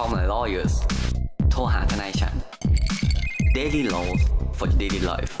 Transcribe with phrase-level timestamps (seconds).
[0.00, 0.74] call my lawyers
[1.50, 2.34] โทรหาทนายฉัน
[3.56, 4.20] daily laws
[4.58, 5.32] for daily life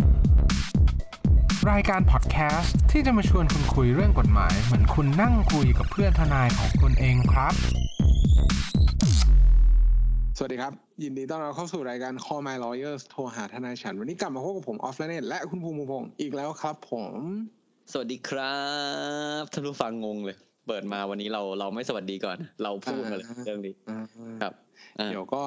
[1.70, 7.54] รายการพอดแคสต์ที่จะมาชวนคุณคุยเรื่องกฎหมาย เหมือนคุณนั่งคุยกับเพื่อนทนายของคุณเองครับ
[10.36, 10.72] สวัสดีครับ
[11.02, 17.12] ยินดีต้อนรับเข้าสู่รายการ Call My Lawyers โทรหาทนายฉัน วันนี้กลับมาพบกับผมออฟและเนตและคุณภูมิพงศ์อีกแล้วครับผม
[17.92, 18.58] สวัสดีครั
[19.40, 23.74] บท่านผู้ฟังงงเลย เปิดมาวันนี้เราเราไม่สวัสดีก่อน เราพูดมาเลยเรื่องนี้
[24.42, 24.52] ครับ
[24.98, 25.42] อ่าเดี๋ยวก็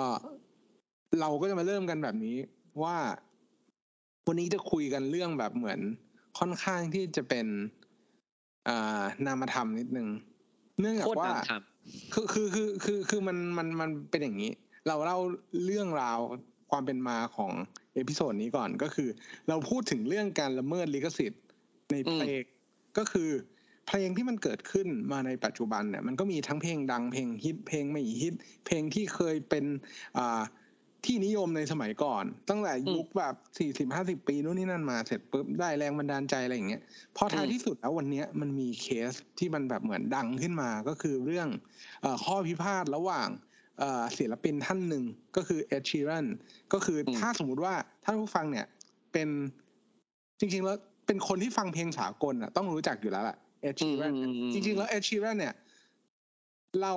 [1.20, 2.36] เราก็จะมาเริ่มกันแบบนี้
[2.84, 2.98] ว่า
[4.28, 5.80] วันนี้จะคุยกันเรื่องแบบเหมือน
[6.40, 7.48] ค่อนข้างที่จะเป็น
[8.68, 10.08] อ่านามธรรมนิดนึง
[10.80, 11.54] เนื่องจาโคกตรว่านำท
[12.14, 14.52] คือคือคือคือคือมันมันมันเป็นอย่างนี้
[14.88, 15.20] เราเล่า
[15.66, 16.20] เรื่องราว
[16.72, 17.52] ความเป็นมาของ
[17.94, 19.10] เอพิโซดนี้ก่อนก็คือ
[19.50, 21.44] เราพูดถึงเรื่องการละเมิดลิขสิทธิ์
[21.92, 22.44] ในเพลง
[22.98, 23.30] ก็คือ
[23.88, 28.34] เพลงที่มันเกิดขึ้นมาในปัจจุบันเนี่ยมันก็มีทั้งเพลงดังเพลงฮิตเพลงไม่ฮิต
[28.66, 29.66] เพลงที่เคยเป็น
[30.18, 30.42] อ่า
[31.06, 36.82] ที่นิยมในสมัยก่อน ตั้งแต่ยุคแบบสี่สิบห้าสิบปีนู่นนี่นั่นมาเสร็จปุ๊บได้แรงบันดาลใจอะไรอย่างเงี้ย
[37.18, 41.48] พอท้ายที่สุดแล้ววันเนี้ยมันมีเคสที่มันแบบเหมือนดังขึ้นมาก็คือเรื่อง
[42.02, 43.28] เออข้อพิพาทระหว่าง
[43.80, 45.04] เอ่อศิลปินท่านหนึ่ง
[45.36, 46.26] ก็คือเอ็ดชีรัน
[46.74, 47.74] ก็คืออถ้าสมมุติว่า
[48.04, 48.66] ท่านผู้ฟังเนี่ย
[49.14, 49.30] เป็น
[50.40, 54.14] จริงๆแล้วเป็นคนที่ฟังเพลงสากลอะต้องรู้จักอยู่แล้วแหละ เอ็ดชีรัน
[54.54, 55.56] จริง ๆ แล้วเอ็ดชีรันเนี่ย
[56.82, 56.94] เรา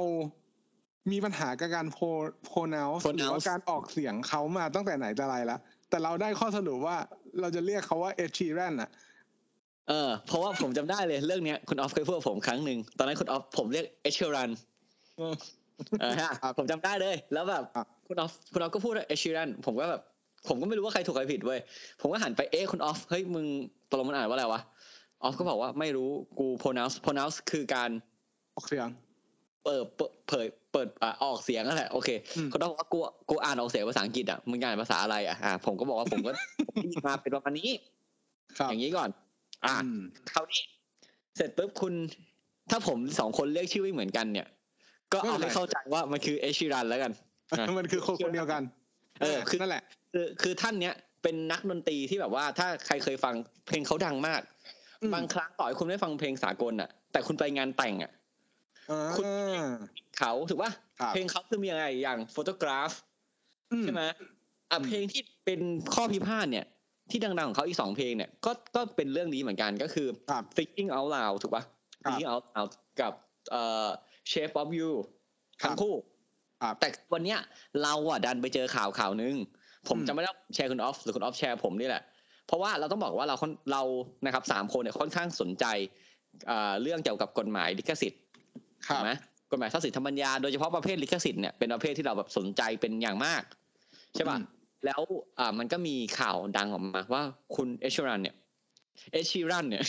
[1.13, 1.99] มีปัญหากับการโพ
[2.45, 6.97] โพนาวหรือว่าการออกเสียงเขามาตั้งแต่ไหนแต่ไรแล้วแต่เราได้ข้อสรุปว่า
[7.41, 14.51] เราจะเรียกเขาว่าเอ็ดชีรันอะำเออเพราะว่าผมจำได้เลยเรื่องเนี้ยคุณออฟเคยพูดกับผมครั้งหนึ่งตอนนั้นคุณออฟผมเรียกเอชเชอรัน
[15.19, 15.35] เออ
[16.01, 20.03] เออฮะครับผมจำได้เลย แล้วแบบครับคุณออฟคุณออฟก็พูดเอชเชอรันผมก็แบบ
[20.49, 21.61] ผมก็ไม่รู้ว่าใครถูกใครผิดเว้ย
[22.01, 23.47] ผมก็หันไปเอ๊ะคุณออฟเฮ้ยมึง
[23.91, 24.61] ตกลงมันอ่านว่าอะไรวะ
[25.25, 27.91] ออฟก็บอกว่าไม่รู้กู pronounce pronounce คือการ
[28.55, 28.89] ออกเสียง
[29.65, 32.99] เปิดเปิดเผยเปิดอ่าออกเสียงนั่นแหละโอเคอืมก็ต้องบอกว่ากู
[33.31, 36.31] กูอ่านออกเสียงภาษาอังกฤษอะมึงอ่านภาษาอะไรอะอ่าผมก็บอกว่าผมก็
[36.67, 37.71] ผมได้ยินมาเป็นประมาณนี้
[38.59, 39.11] ครับอย่างนี้ก่อน
[39.65, 40.01] อ่าอืม
[40.33, 40.63] คราวนี้
[41.37, 41.95] เสร็จปุ๊บคุณ
[42.71, 44.47] ถ้าผมสองคนเรียกชื่อไม่เหมือนกันเนี่ย
[45.13, 47.13] ก็เอาให้เข้าใจว่ามันคือเอชิรันแล้วกัน
[47.59, 48.63] อะมันคือคนคนเดียวกัน
[49.23, 49.83] เออคือนั่นแหละ
[50.13, 53.35] คือคือท่านเนี้ยเป็นนักดนตรีที่แบบว่าถ้าใครเคยฟัง
[53.67, 54.74] เพลงเขาดังมากอืม
[55.15, 58.11] บางครั้งต่อให้คุณไม่ฟังเพลงสากลอะ แต่คุณไปงานแต่งอะ
[58.91, 59.27] อ่าคุณ
[60.19, 62.93] เขาถูกป่ะครับเพลงเขาคือมีอะไรอย่างโฟโตกราฟ
[63.73, 64.03] อืใช่ไหม
[64.71, 65.61] อะอืมเพลงที่เป็น
[65.95, 66.67] ข้อพิพาทเนี่ย
[67.11, 73.13] ที่ดังๆของเขาอีกสองเพลงเนี่ยก็ก็เป็นเรื่องนี้เหมือนกันก็คือครับ Thinking Out Loud ถูกปะครับ Thinking Out Loud กับ
[73.51, 73.89] เอ่อ
[74.31, 74.91] Shape of You
[75.63, 75.95] ครับทั้งคู่
[76.63, 77.39] ครับแต่วันเนี้ย
[77.83, 79.35] เราอะดันไปเจอข่าวข่าวนึง
[79.89, 82.03] ผมอืมจะไม่ได้แชร์คุณออฟหรือคุณออฟแชร์ผมนี่แหละ
[82.47, 83.83] เพราะว่าเราต้องบอกว่าเราค่อนเรา
[84.27, 85.65] นะครับสามคนเนี่ยค่อนข้างสนใจ
[86.47, 88.21] เอ่อเรื่องเกี่ยวกับกฎหมายลิขสิทธิ์
[88.89, 89.11] ครัถูบกไหม
[89.51, 93.43] กฎหมายทรัพย์สินทางปัญญาโดยเฉพาะประเภทลิขสิทธิ์เนี่ยเป็นประเภทที่เราแบบสนใจเป็นอย่างมาก
[94.15, 94.45] ใช่ป่ะอืม
[94.87, 95.01] แล้ว
[95.39, 97.23] อ่ามันก็มีข่าวดังออกมาว่า
[97.57, 98.37] คุณเอชรันเนี่ย
[99.13, 99.85] Ed Sheeran เนี่ย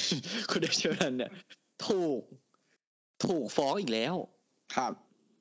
[0.51, 1.31] คุณ Ed Sheeran เนี่ย
[1.87, 2.21] ถูก
[3.25, 4.15] ถูกฟ้องอีกแล้ว
[4.75, 4.93] ครับ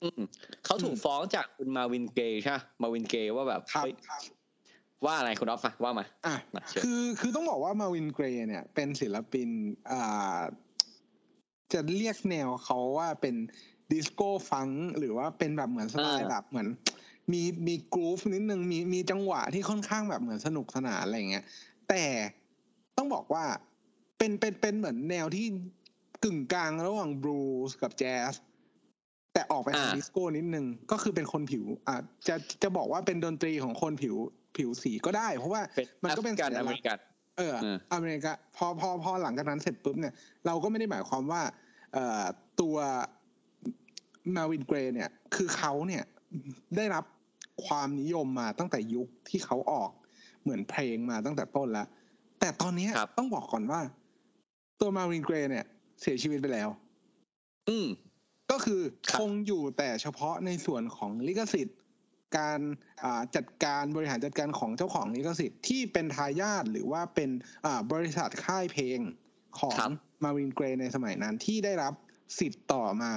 [0.03, 0.23] อืม
[0.65, 3.95] เขาถูกอืมฟ้องจากคุณ Marvin Gaye ใช่ไหม Marvin Gaye ว่าแบบครับเฮ้ย
[5.07, 9.49] ว่าอะไรคุณออฟมาว่ามาอะมาเชิญคือคือต้องบอกว่า Marvin Gaye เนี่ย เป็นศิลปิน
[9.91, 10.41] อ่า
[11.73, 13.35] จะเรียกแนวเขาว่าเป็น
[13.93, 16.69] disco funk หรือว่าเป็นแบบเหมือนสไตล์แบบเหมือน
[17.33, 21.45] มีมี groove นิดนึงมีมีจังหวะที่ค่อนข้างแบบเหมือนสนุกสนานอะไรอย่างเงี้ย
[21.89, 22.05] แต่
[22.97, 23.45] ต้องบอกว่า
[24.19, 25.47] เป็นเป็นเป็นเหมือนแนวที่
[26.25, 28.35] กึ่งกลางระหว่างบลูส์กับแจ๊ส
[29.33, 31.97] แต่ออกไปทางอ่าดิสโก้นิดนึง ก็คือเป็นคนผิวอ่า
[32.29, 34.17] จะจะบอกว่าเป็นดนตรีของคนผิว
[34.57, 36.99] ผิวสีก็ได้ เพราะว่าเป็นมันก็เป็นการสัญอเมลักริษณ์กัน
[37.39, 40.15] เอออืมอเมริกาพอพอพอหลังจากนั้นเสร็จปุ๊บเนี่ย
[40.47, 41.43] เราก็ไม่ได้หมายความว่า
[41.93, 42.25] เอ่อ
[42.61, 42.77] ตัว
[44.37, 46.05] มาวินเกรเนี่ย คือเขาเนี่ย
[46.77, 47.05] ได้รับ
[47.67, 49.91] ความนิยมมาตั้งแต่ยุคที่เขาออก
[50.43, 51.87] เหมือนเพลงมาตั้งแต่ต้นแล้ว
[52.41, 53.81] แต่ตอนเนี้ยครับต้องบอกก่อนว่า
[54.81, 55.65] ตัวมาวินเกรเนี่ย
[56.01, 56.69] เสียชีวิตไปแล้ว
[57.69, 57.87] อืม
[58.51, 61.79] ก็คือครับคงอยู่แต่เฉพาะในส่วนของลิขสิทธิ์
[62.37, 62.59] การ
[63.05, 67.31] อ่าจัดการบริหารจัดการของเจ้าของลิขสิทธิ์ที่เป็นทายาทหรือว่าเป็น
[67.67, 68.99] อ่าบริษัทค่ายเพลง
[69.59, 69.93] ของครับ
[70.25, 71.95] มารินเกรในสมัยนั้นที่ได้รับ
[72.39, 73.13] สิทธิ์ต่อมา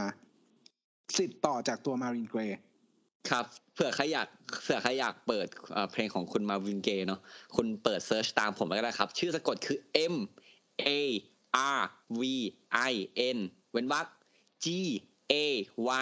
[1.18, 2.42] สิทธิ์ต่อจากตัว Marvin Gaye
[3.30, 4.28] ครับเผื่อใครอยาก
[4.64, 7.20] เผื่อใครอยากเปิดเอ่อเพลงของคุณ Marvin Gaye เนาะ
[7.56, 9.78] คุณเปิด search ตามผมก็ได้ครับ ชื่อสะกดคือ
[10.14, 10.16] M
[10.88, 10.90] A
[11.78, 11.82] R
[12.20, 12.22] V
[12.92, 12.94] I
[13.36, 13.38] N
[13.72, 14.08] เว้นวรรค
[14.66, 14.68] G
[15.32, 15.34] A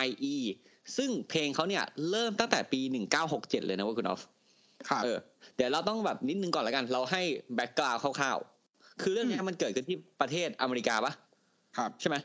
[0.04, 0.38] Y E
[0.98, 2.80] ซึ่งเพลงเขาเนี่ยเริ่มตั้งแต่ปี
[3.24, 4.22] 1967 เลยนะเว่าคุณออฟ
[4.90, 5.18] ครับเออ
[5.56, 7.22] เดี๋ยวเราต้องแบบนิดนึงก่อนแล้วกัน เราให้
[7.56, 11.14] background คร่าวๆ คือเรื่องเนี้ยมันเกิดขึ้นที่ประเทศอเมริกาปะ
[11.78, 12.16] ครับใช่ไหม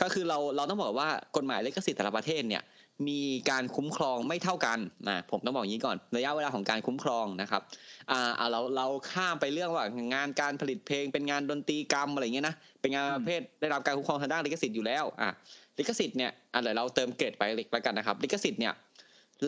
[0.00, 2.62] ก็คือเราเราต้องบอกว่ากฎหมายลิขสิทธิ์แต่ละประเทศเนี่ย
[3.08, 3.20] มี
[3.50, 4.78] การคุ้มครองไม่เท่ากัน
[5.08, 7.62] นะผมต้องบอกอย่างนี้ก่อนระยะเวลาของการคุ้มครองนะครับ
[8.10, 9.84] อ่าเอาเราเราข้ามไปเรื่องว่า
[10.14, 15.30] งานการผลิตเพลงเป็นงานดนตรีกรรมอะไรอย่างเงี้ยนะเป็นงานประเภทได้รับการคุ้มครองทางด้านลิขสิทธิ์อยู่แล้วอะ
[15.78, 18.74] ลิขสิทธิ์เนี่ยอะเดี๋ยวเราเติมเกรดไปเล็กแล้วกันนะครับ ลิขสิทธิ์เนี่ย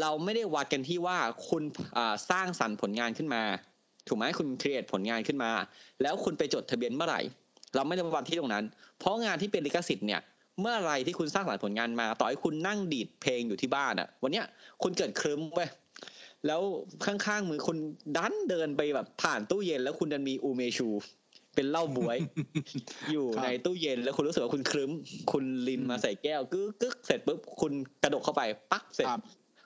[0.00, 1.18] เราไม่ได้วัดกันที่ว่า
[1.48, 1.62] คุณ
[1.96, 3.42] อ่าสร้างสรรค์ผลงานขึ้นมา
[4.08, 5.50] ถูกไหมคุณครีเอทผลงานขึ้นมา
[6.02, 7.20] แล้วคุณไปจดทะเบียนเมื่อไหร่
[7.74, 8.64] เราไม่ได้วัดที่ตรงนั้น
[8.98, 10.20] เพราะงานที่เป็นลิขสิทธิ์เนี่ย
[10.60, 14.46] เมื่อไรที่คุณสร้างสรรค์ผลงานมา ต่อให้คุณนั่งดีดเพลงอยู่ที่บ้านอะวันเนี้ย
[14.82, 15.60] คุณเกิดเคลิ้มไป
[16.46, 16.62] แล้ว
[17.04, 17.76] ข้างๆมือคุณ
[18.16, 20.88] ดันเดินไปแบบผ่านตู้เย็น แล้วคุณดันมีอูเมชู
[21.54, 22.18] เป็นเหล้าบวย
[23.10, 24.90] อยู่ครับในตู้เย็นแล้วคุณรู้สึกว่าคุณเคลิ้ม
[25.32, 29.20] คุณลินมาใส่แก้วกึกกึกเสร็จปุ๊บคุณกระดกเข้าไปปั๊กเสร็จครับ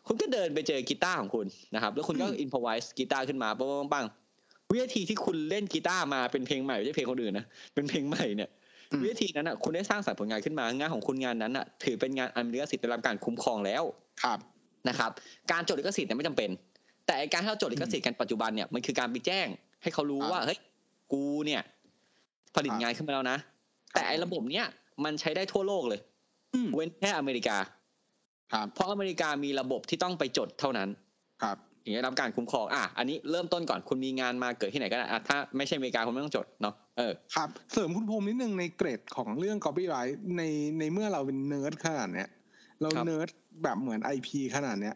[0.06, 4.04] คุณก็เดินไปเจอกีตาร์ของคุณนะครับ แล้วคุณก็อืมอินพอไวส์กีตาร์ขึ้นมาปังปังปัง
[4.70, 7.44] วินาทีที่คุณเล่นกีตาร์มาเป็นเพลงใหม่ไม่ใช่เพลงคนอื่นนะ
[7.74, 8.50] เป็นเพลงใหม่เนี่ย
[8.90, 13.82] อืมวิธีนั้นอะคุณได้สร้างสรรค์ผลงานขึ้นมางานของคุณงานนั้นอะ ถือเป็นงานอันมีลิขสิทธิ์ได้รับการคุ้มครองแล้ว
[14.22, 14.38] ครับ
[14.88, 15.10] นะครับ
[15.52, 16.50] การจดลิขสิทธิ์เนี่ยไม่จำเป็น
[17.06, 19.46] แต่ไอ้การที่เราจดลิขสิทธิ์กันปัจจุบันเนี่ยมันคือการไปแจ้ง
[19.82, 20.58] ให้เขารู้ครับว่าเฮ้ย
[21.12, 21.62] กูเนี่ย
[22.54, 23.38] ผลิตครับงานขึ้นมาแล้วนะ
[23.92, 24.66] แต่ไอ้ระบบเนี้ย
[25.04, 26.00] มันใช้ได้ทั่วโลกเลย
[26.54, 27.56] อืมเว้นแค่อเมริกา
[28.52, 30.88] ครับเพราะอเมริกามีระบบที่ต้องไปจดเท่านั้น
[31.42, 40.42] ครับถึงจะได้รับการคุ้มครองอะอันนี้เริ่มต้นก่อนคุณมีงานมาเกิดที่ไหนก็ได้อะถ้าไม่ใช่อเมริกาคุณไม่ต้องจดเนาะเออครับ เสริมคุณภูมินิดนึงในเกร็ดของเรื่อง copyright ใน
[40.78, 42.28] ในเมื่อเราเป็นเนิร์ดขนาดเนี้ย
[42.80, 43.28] เราครับเนิร์ด
[43.62, 44.94] แบบเหมือน IP ขนาดเนี้ย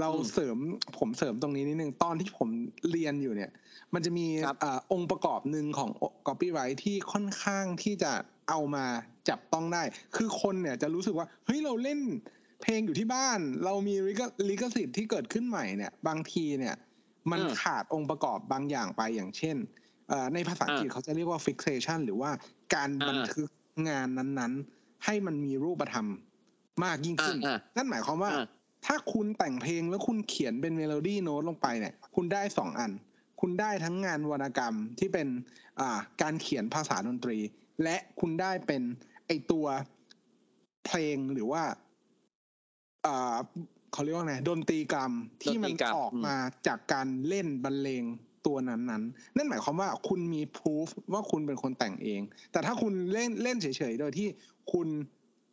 [0.00, 0.56] เราอืมเสริม
[0.98, 2.48] ผมเสริมตรงนี้นิดนึงตอนที่ผม
[2.90, 3.50] เรียนอยู่เนี่ย
[3.94, 5.90] มันจะมีครับอาองค์ประกอบหนึ่งของ
[6.26, 8.12] copyright ที่ค่อนข้างที่จะ
[8.48, 8.84] เอามา
[9.28, 9.82] จับต้องได้
[10.16, 12.00] คือคนเนี่ยจะรู้สึกว่าเฮ้ยเราเล่น
[12.62, 16.74] เพลงอยู่ที่บ้าน เรามีลิขลิขสิทธิ์ที่เกิดขึ้นใหม่เนี่ย บางทีเนี่ย
[17.30, 19.56] มันอืมขาดองค์ประกอบบางอย่างไปอย่างเช่น
[20.08, 22.30] เอ่อในภาษาอังกฤษอ่าเขาจะเรียกว่า fixation หรือว่า
[22.74, 23.48] การอ่าบันทึก
[23.88, 26.06] งานนั้นๆ ให้มันมีรูปธรรม
[26.84, 28.46] มากยิ่งขึ้นอ่าอ่านั่นหมายความว่าอ่า
[28.86, 32.92] ถ้าคุณแต่งเพลงแล้วคุณเขียนเป็นเมโลดี้โน้ตลงไปเนี่ย คุณได้สองอัน
[33.40, 35.28] คุณได้ทั้งงานวรรณกรรมที่เป็น
[35.80, 37.38] อ่าการเขียนภาษาดนตรี
[37.82, 38.82] และคุณได้เป็น
[39.26, 39.66] ไอตัว
[40.86, 41.62] เพลงหรือว่า
[43.06, 43.36] อ่า
[43.92, 45.12] เขาเรียกว่าไงดนตรีกรรม
[45.42, 46.36] ที่มันออกมา
[46.66, 48.04] จากการเล่นบรรเลง
[48.46, 52.20] ตัวนั้นๆนั่นหมายความว่าคุณมีพิสูจว่าคุณเป็นคนแต่งเอง
[52.52, 54.28] แต่ถ้าคุณเล่นเล่นเฉยๆ โดยที่
[54.72, 54.86] คุณ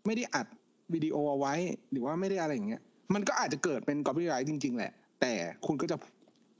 [0.05, 0.47] ไม่ได้อัด
[0.93, 1.53] วิดีโอเอาไว้
[1.91, 2.81] หรือว่าไม่ได้อะไรอย่างเงี้ย
[3.13, 5.33] มันก็อาจจะเกิดเป็น copyright จริง ๆ แหละ แต่
[5.65, 5.97] คุณก็จะ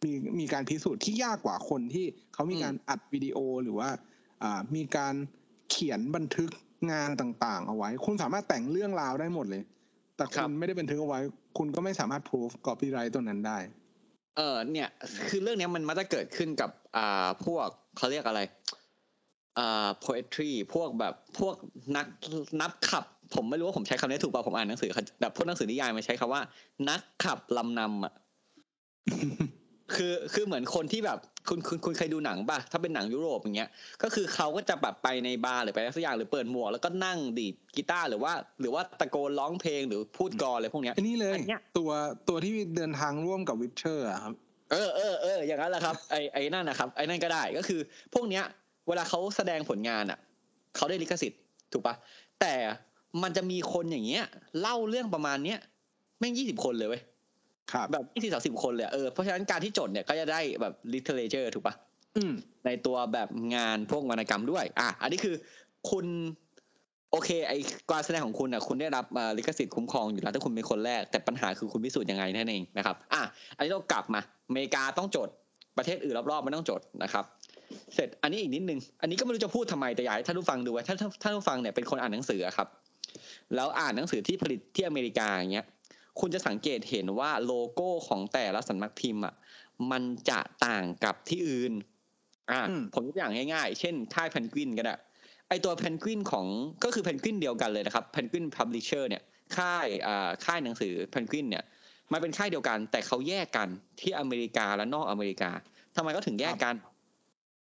[0.03, 3.89] มีมีการพิสูจน์ที่ยากกว่าคนที่เขามีการอัดวิดีโอหรือว่า
[4.43, 5.15] อ่ามีการ
[5.69, 6.49] เขียนบันทึก
[6.91, 9.63] งานต่าง ๆ เอาไว้ คุณสามารถแต่งเรื่องราวได้หมดเลย
[10.15, 11.19] แต่ครัคุบณไม่ได้บันทึกเอาไว้
[11.57, 13.59] คุณก็ไม่สามารถ proof copyright ตัวนั้นได้
[14.37, 14.89] เออเนี่ย
[15.29, 17.67] คือเรื่องเนี้ยมันมักจะเกิดขึ้นกับอ่าพวก
[17.97, 18.41] เขาเรียกอะไร
[19.57, 21.55] อ่า poetry พวกแบบพวก
[21.95, 22.05] นัก
[22.61, 23.05] นับขับ
[23.35, 24.89] ผมไม่รู้ว่าผมใช้คำนี้ถูกเปล่าผมอ่านหนังสือ
[25.21, 26.41] แบบพวกหนังสือนิยายมาใช้คำว่า
[26.89, 28.13] นักขับลำนำอะ
[29.95, 31.19] คือคือเหมือนคนที่แบบ
[31.49, 33.69] คุณคุณคุณเคยดูหนังป่ะถ้าเป็นหนังยุโรปอย่างเงี้ย
[34.03, 41.91] ก็คือเขาก็จะแบบไปในบาร์หรือไปอะไรสักอย่างหรือเปิดหมวกแล้วก็นั่งดีดกีตาร์หรือว่า หรือว่าตะโกนร้องเพลงหรือพูดกลอนอะไรพวกเนี้ยอันนี้เลยอันเนี้ยตัว
[42.29, 44.33] ตัวที่เดินทางร่วมกับวิเชอร์ครับ
[44.71, 47.79] เออเออเอออย่างนั้นแหละครับไอไอนั่นนะครับไอนั่นก็ได้ก็คือ
[48.13, 48.43] พวกเนี้ย
[48.87, 50.19] เวลาเขาแสดงผลงานอะ
[50.75, 51.41] เขาได้ลิขสิทธิ์
[51.73, 51.95] ถูกปะ
[52.41, 52.53] แต่
[53.23, 54.23] มันจะมีคนอย่างเงี้ย
[54.61, 55.59] เล่าเรื่องประมาณเนี้ย
[56.19, 57.01] แม่งยี่สิบคนเลยเว้ย
[57.71, 61.75] ครับแบบยี่สิบสามสิบคนเลยอะเออเพราะฉะนั้นการที่จดเนี่ยก็จะได้แบบ literature ถูกปะ
[62.17, 62.33] อืม
[62.65, 65.35] ในตัวแบบงานพวกวรรณกรรมด้วย อะ อันนี้คือ
[65.89, 66.05] คุณ
[67.11, 67.53] โอเค ไอ
[67.89, 73.21] การแสดงของคุณอะคุณได้รับอ่าลิขสิทธิ์คุ้มครองอยู่แล้วถ้าคุณเป็นคนแรก แต่ปัญหาคือคุณพิสูจน์ยังไงนั่นเองนะครับ อะ
[73.55, 75.29] อันนี้เรากลับมาอเมริกาต้องจด
[75.77, 77.25] ประเทศอื่นรอบๆไม่ต้องจดนะครับ
[77.95, 82.67] เสร็จอันนี้อีกนิดนึง อันนี้ก็ไม่รู้จะพูดทำไมแต่อยากให้ท่านผู้ฟังดูไว้ถ้าถ้าท่านผู้ฟังเนี่ยเป็นคนอ่านหนังสืออะครับ
[83.55, 85.65] แล้วอ่านหนังสือที่ผลิตที่อเมริกาอย่างเงี้ย
[86.19, 89.35] คุณจะสังเกตเห็นว่าโลโก้ของแต่ละสำนักพิมพ์อะ
[89.91, 91.73] มันจะต่างกับที่อื่น
[92.51, 94.95] อ่าอืมผมยกตัวอย่างง่ายๆ เช่น ค่ายเพนกวินก็ได้
[95.49, 96.45] ไอตัวเพนกวินของ
[96.83, 99.23] ก็คือเพนกวินเดียวกันเลยนะครับเพนกวิน publisher เนี่ย
[99.57, 101.63] ค่ายอ่าค่ายหนังสือเพนกวินเนี่ย
[102.11, 103.67] มันเป็นค่ายเดียวกัน แต่เขาแยกกัน
[104.01, 105.51] ที่อเมริกาและนอกอเมริกา
[105.95, 106.75] ทำไมเขาถึงแยกกัน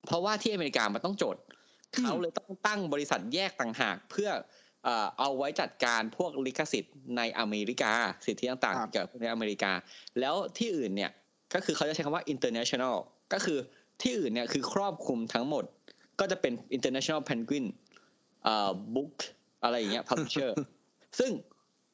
[0.05, 1.37] เพราะว่าที่อเมริกามันต้องจด
[1.97, 4.29] อืมเขาเลยต้องตั้งบริษัทแยกต่างหากเพื่อ
[4.83, 7.91] เอ่อเอาไว้จัดการพวกลิขสิทธิ์ในอเมริกา
[8.25, 9.71] สิทธิต่างครับๆเกี่ยวกับในอเมริกา
[10.19, 11.11] แล้วที่อื่นเนี่ย
[11.53, 12.95] ก็คือเขาจะใช้คำว่า international
[13.33, 13.59] ก็คือ
[14.01, 15.63] ที่อื่นเนี่ยคือครอบคลุมทั้งหมด
[16.19, 17.65] ก็จะเป็น international penguin
[18.43, 19.13] เอ่อ book
[19.63, 20.51] อะไรอย่างเงี้ย publisher
[21.19, 21.31] ซึ่ง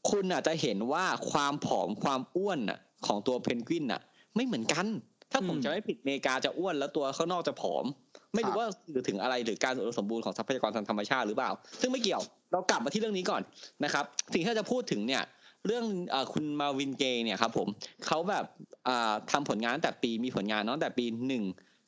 [0.10, 4.01] คุณอาจจะเห็นว่าความผอมความอ้วนน่ะของตัวเพนกวินน่ะ
[4.36, 4.88] ไม่เหมือนกัน
[5.32, 7.86] ถ้าผมอืมจะไม่ผิดอเมริกาจะอ้วนแล้วตัวข้างนอกจะผอม
[8.34, 11.51] ไม่รู้ครับว่าสื่อถึงอะไรหรือการอุดมสมบูรณ์ของทรัพยากรทางธรรมชาติหรือเปล่า
[11.82, 13.42] ซึ่งไม่เกี่ยว เรากลับมาที่เรื่องนี้ก่อน
[13.84, 15.24] นะครับ สิ่งที่เราจะพูดถึงเนี่ย
[15.68, 17.68] เรื่องเออคุณมาวินเกย์เนี่ยครับผม
[18.06, 18.46] เขาแบบ
[18.88, 21.44] อ่าทำผลงานตั้งแต่ปีมีผลงานเนาะตั้งแต่ปีหนึ่ง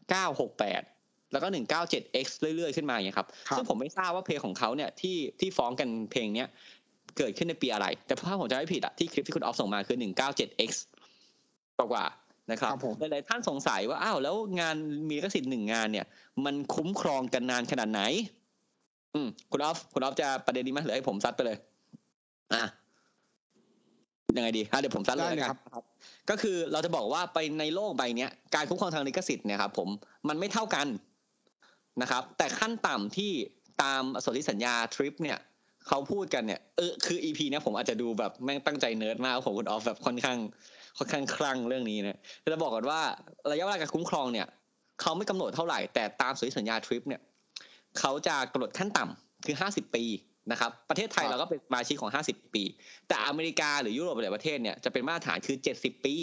[0.09, 0.81] เก้าหกแปด
[1.31, 6.49] แล้วก็หนึ่งเก้าเจ็ด X เรื่อยๆ ขึ้นมาอย่างเงี้ยครับครับ ซึ่งผมไม่ทราบว่าเพลงของเขาเนี่ยที่ที่ฟ้องกันเพลงเนี้ย
[7.17, 10.71] เกิดขึ้นในปีอะไร แต่ถ้าผมจะไม่ผิดอะที่คลิปที่คุณออฟส่งมาคือหนึ่งเก้าเจ็ด X
[11.77, 14.75] กว่าๆนะครับครับผมหลายๆท่านสงสัยว่า อ้าวแล้วงาน
[15.09, 16.05] มีลิขสิทธิ์หนึ่งงานเนี่ย
[16.45, 18.01] มันคุ้มครองกันนานขนาดไหน
[19.15, 21.57] อืมคุณออฟคุณออฟจะประเด็นนี้ไหมหรือให้ผมซัดไปเลย
[22.53, 22.63] อะ
[24.37, 25.83] ยังไงดีอะเดี๋ยวผมซัดเลยได้เลยแล้วกันครับ
[26.29, 29.89] ก็คือเราจะบอกว่าไปในโลกใบเนี้ยการคุ้มครองทางลิขสิทธิ์เนี่ยครับ ผม
[30.27, 30.87] มันไม่เท่ากัน
[32.01, 33.31] นะครับ แต่ขั้นต่ำที่
[33.83, 35.37] ตามสนธิสัญญา TRIPS เนี่ย
[35.87, 40.37] เขาพูดกันเนี่ยเออคือ EP เนี้ยผมอาจจะดูแบบแม่งตั้งใจเนิร์ดมากผมคุณออฟแบบค่อนข้าง
[40.97, 42.19] ค่อนข้างคลั่งเรื่องนี้นะ
[42.53, 43.01] จะบอกก่อนว่า
[43.51, 44.47] ระยะเวลาการคุ้มครองเนี่ย
[45.01, 47.21] เขาไม่กำหนดเท่าไหร่แต่ตามสนธิสัญญา TRIPS เนี่ย
[47.99, 50.03] เขาจะกำหนดขั้นต่ำคือ 50 ปี
[50.51, 52.63] นะครับประเทศไทยครับเราก็เป็นสมาชิกของ 50 ปี
[53.07, 56.15] แต่อเมริกาหรือยุโรปหลายประเทศเนี่ยจะเป็นมาตรฐานคือ 70 ปี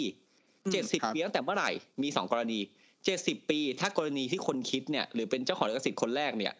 [0.65, 1.71] อืมเจ็ดสิบครับปีตั้งแต่เมื่อไหร่
[2.03, 2.59] มีสองกรณี
[3.05, 6.53] เจ็ดสิบปี ถ้ากรณีที่คนคิดเนี่ยหรือเป็นเจ้าของลิขสิทธิ์คนแรกเนี่ย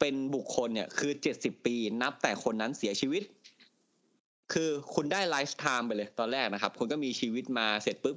[0.00, 3.22] เป็นบุคคลเนี่ยคือเจ็ดสิบปี นับแต่คนนั้นเสียชีวิต
[4.52, 8.16] คือคุณได้ไลฟ์ไทม์ไปเลยตอนแรกนะครับ คุณก็มีชีวิตมาเสร็จปุ๊บ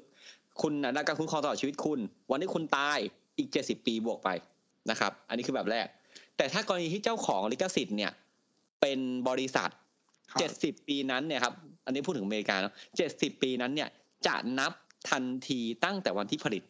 [0.62, 2.00] คุณน่ะได้การคุ้มครองตลอดชีวิตคุณ
[2.32, 2.98] วันที่คุณตาย
[3.38, 4.30] อีกเจ็ดสิบปีบวกไป
[4.90, 5.88] นะครับ อันนี้คือแบบแรก
[6.42, 8.12] แต่ถ้ากรณีที่เจ้าของลิขสิทธิ์เนี่ย
[8.82, 9.70] เป็นบริษัท
[10.32, 11.54] ครับเจ็ดสิบปีนั้นเนี่ยครับ
[11.86, 13.90] อันนี้พูดถึงอเมริกาเนาะเจ็ดสิบปีนั้นเนี่ย
[14.28, 14.72] จะนับ
[15.10, 16.64] ทันทีตั้งแต่วันที่ผลิต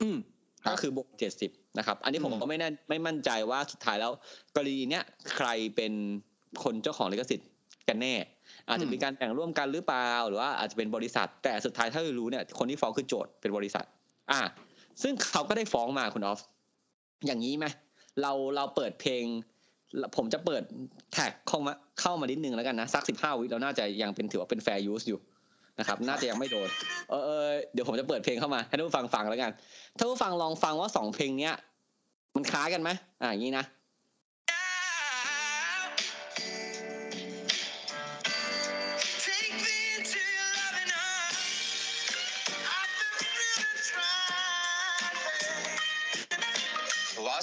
[0.00, 0.16] อืม
[0.64, 4.12] ครับก็คือบวกเจ็ดสิบนะครับ อันนี้ผมอืมก็ไม่แน่ไม่มั่นใจว่าสุดท้ายแล้ว
[4.54, 5.92] กรณีเนี้ยใครเป็น
[6.62, 7.48] คนเจ้าของลิขสิทธิ์
[7.88, 8.14] กันแน่
[8.68, 13.84] อาจจะมีการแบ่งร่วมกันหรือเปล่าหรือว่าอาจจะเป็นบริษัท แต่สุดท้ายถ้าเรารู้เนี่ย คนที่ฟ้องคือโจทย์เป็นบริษัท
[14.30, 14.40] อ่า
[15.02, 16.40] ซึ่งเขาก็ได้ฟ้องมาคุณออฟ
[17.26, 17.66] อย่างนี้ไหม
[18.22, 19.24] เราเราเปิดเพลง
[20.16, 20.62] ผมจะเปิด
[21.12, 25.20] แท็กเข้ามาเข้ามานิดนึงแล้วกันนะสักสิบห้าวิเราน่าจะยังเป็นถือว่าเป็นแฟร์ยูสอยู่
[25.78, 26.68] นะครับ น่าจะยังไม่โดน
[27.10, 29.50] เออเดี๋ยวผมจะเปิดเพลงเข้ามาให้ท่านผู้ฟังฟังแล้วกัน
[29.98, 31.54] ท่านผู้ฟังลองฟังว่าสองเพลงเนี้ย
[32.34, 32.90] มันคล้ายกันไหม
[33.22, 33.64] อ่าอย่างนี้นะ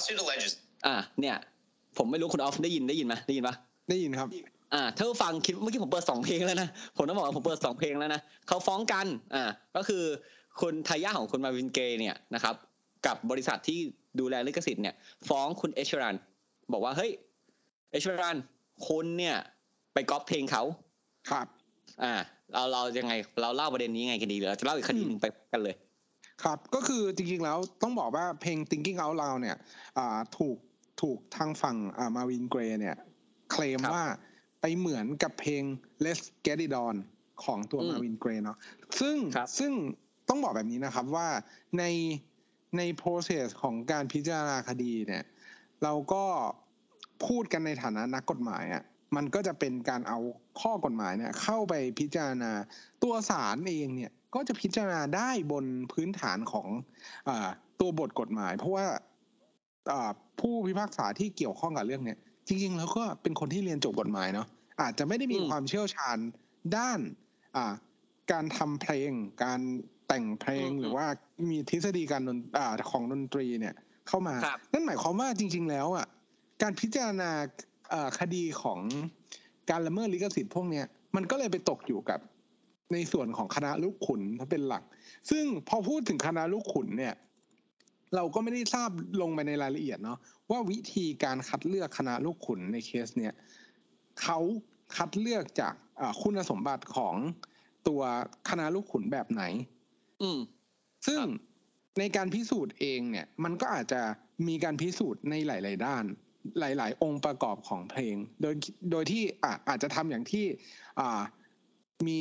[0.06, 0.18] trying.
[0.18, 0.52] The lawsuit alleges
[0.86, 1.36] อ่าเนี่ย
[1.98, 3.54] ผมไม่รู้คุณออฟได้ยินได้ยินไหมได้ยินปะ
[3.90, 4.28] ได้ยินครับ
[4.74, 9.42] อ่าถ้าผู้ฟังคิดเมื่อกี้ผมเปิดสองเพลงแล้วนะผมต้องบอกว่าผมเปิดสองเพลงแล้วนะเขาฟ้องกันอ่า
[9.76, 10.04] ก็คือ
[10.60, 12.54] คุณทายาทของคุณมาวินเกย์เนี่ยนะครับ
[13.06, 13.78] กับบริษัทที่
[14.20, 14.94] ดูแลลิขสิทธิ์เนี่ย
[15.28, 16.16] ฟ้องคุณเอชรัน
[16.72, 17.10] บอกว่าเฮ้ย
[17.92, 18.36] เอชรัน
[18.88, 19.36] คุณเนี่ย
[19.94, 20.62] ไปก๊อปเพลงเขา
[21.30, 21.46] ครับ
[22.02, 22.12] อ่า
[22.52, 25.74] เราเรายังไงเราเล่าประเด็นนี้ยังไงกันดีหรือเราจะเล่าอีกคดีหนึ่งไปกันเลย
[26.44, 29.56] ครับก็คือจริงๆแล้วต้องบอกว่าเพลง Thinking Out Loud เนี่ย
[29.98, 30.56] อ่าถูก
[31.00, 32.96] ถูกทางฝั่งอ่ามาวินเกรเนี่ย
[33.50, 34.04] เคลมครับว่า
[34.60, 35.62] ไปเหมือนกับเพลง
[36.04, 36.96] Let's Get It On
[37.44, 38.58] ของตัวอืมมาวินเกรเนาะ
[39.00, 39.72] ซึ่งครับซึ่ง
[40.28, 41.28] ต้องบอกแบบนี้นะครับว่า
[41.78, 41.84] ใน
[42.76, 45.24] ใน process ของการพิจารณาคดีเนี่ย
[45.82, 46.24] เราก็
[47.26, 48.82] พูดกันในฐานะนักกฎหมายอะ่ะ
[49.16, 50.18] มันก็จะเป็นการเอา
[50.60, 52.52] ข้อกฎหมายเนี่ย เข้าไปพิจารณา
[53.02, 56.66] ตัวศาลเองเนี่ย ก็จะพิจารณาได้บนพื้นฐานของ
[57.28, 57.48] อา
[57.80, 58.86] ตัวบทกฎหมาย เพราะว่า
[59.92, 64.46] อ่าผู้พิพากษาที่เกี่ยวข้องกับเรื่องเนี้ยจริงๆ แล้วก็เป็นคนที่เรียนจบกฎหมายเนาะ
[64.80, 66.18] อาจจะไม่ได้มีอืมความเชี่ยวชาญ
[66.76, 67.00] ด้าน
[67.56, 67.72] อ่า
[68.32, 69.10] การทำเพลง
[69.44, 69.60] การ
[70.08, 71.06] แต่งเพลงอืมหรือว่า
[71.50, 73.74] มีทฤษฎีการดนอ่าของดนตรีเนี่ย
[74.08, 76.06] เข้ามาครับนั่นหมายความว่าจริง ๆ แล้วอะ
[76.62, 77.30] การพิจารณา
[77.90, 78.80] เอ่อคดีของ
[79.70, 82.20] การละเมิดลิขสิทธิ์พวกเนี้ยมันก็เลยไปตกอยู่กับ
[82.92, 84.82] ในส่วนของคณะลูกขุนถ้าเป็นหลัก
[85.30, 87.14] ซึ่งพอพูดถึงคณะลูกขุนเนี่ย
[88.16, 88.90] เราก็ไม่ได้ทราบ
[89.20, 90.18] ลงไปในรายละเอียดเนาะ
[90.50, 93.34] ว่าวิธีการคัดเลือกคณะลูกขุนในเคสเนี่ย
[94.22, 94.38] เขา
[94.96, 97.14] คัดเลือกจากอ่าคุณสมบัติของ
[97.88, 98.02] ตัว
[98.50, 99.42] คณะลูกขุนแบบไหน
[100.22, 100.38] อืม
[101.06, 101.28] ซึ่งครับ
[101.98, 104.02] ในการพิสูจน์เองเนี่ย มันก็อาจจะ
[104.48, 106.04] มีการพิสูจน์ในหลาย ๆ ด้าน
[106.60, 108.54] หลาย ๆ องค์ประกอบของเพลง โดย
[108.90, 110.44] โดยที่อะอาจจะทำอย่างที่
[111.00, 111.20] อ่า
[112.06, 112.18] มี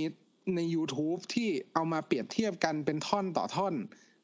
[0.56, 3.74] ใน YouTube ที่เอามาเปรียบเทียบกันเป็นท่อนต่อท่อน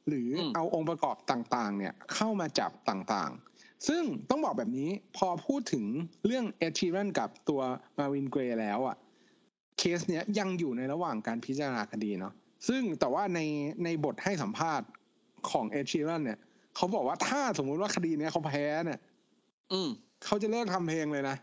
[0.07, 5.85] หรืออมเอาองค์ประกอบต่างๆ เนี่ยเข้ามาจับต่างๆ ซึ่งต้องบอกแบบนี้พอพูดถึง
[6.25, 7.61] เรื่องเอช e ร a n กับตัว
[7.97, 8.97] มาวินเกรแล้วอะ
[9.77, 12.33] เคสเนี้ยยังอยู่ในระหว่างการพิจารณาคดีเนาะ
[12.67, 13.39] ซึ่งแต่ว่าใน
[13.83, 14.87] ในบทให้สัมภาษณ์
[15.49, 16.39] ของเอช e ร a n เนี่ย
[16.75, 18.99] เขาบอกว่าถ้าสมมุติว่าคดีเนี้ยเขาแพ้เนี่ย
[19.73, 19.89] อืม
[20.25, 21.37] เขาจะเลิกทำเพลงเลยนะ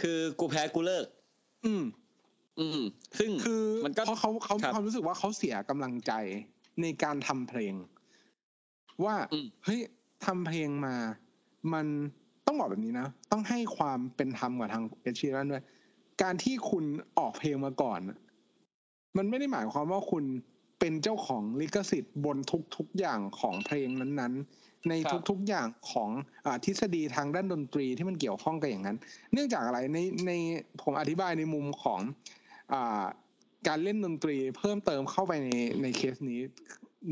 [0.00, 1.04] คือกูแพ้กูเลิก
[1.64, 1.82] อืม
[2.60, 2.80] อืม
[3.18, 6.12] ซึ่งคือมันก็เพราะเขาเขาครัมีบความรู้สึกว่าเขาเสียกำลังใจ
[6.82, 7.74] ในการทำเพลง
[9.04, 9.80] ว่าอืมเฮ้ย
[10.26, 10.94] ทำเพลงมา
[11.72, 11.86] มัน
[12.46, 15.64] ต้องบอกแบบนี้นะต้องให้ความเป็นธรรมกับทางเอช e ร a n ด้วย
[16.22, 16.84] การที่คุณ
[17.18, 18.18] ออกเพลงมาก่อนน่ะ
[19.16, 20.24] มันไม่ได้หมายความว่าคุณ
[20.80, 22.36] เป็นเจ้าของลิขสิทธิ์บน
[22.76, 26.10] ทุกๆอย่างของเพลงนั้นๆ ในครับทุกๆอย่างของ
[26.46, 28.96] อาทฤษฎีทางด้านดนตรีที่มันเกี่ยวข้องกับอย่างนั้น
[29.32, 30.32] เนื่องจากอะไรในใน
[30.82, 32.08] ผมอธิบายในมุมของอา
[33.68, 35.48] การเล่นดนตรีเพิ่มเติมเข้าไปใน
[35.82, 36.40] ในเคสนี้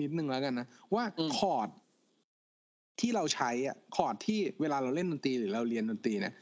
[0.00, 1.68] นิดนึงแล้วกันนะ ว่าอืมคอร์ด
[3.00, 6.34] ที่เราใช้อะคอร์ดที่เวลาเราเล่นดนตรีหรือเราเรียนดนตรีเนี่ย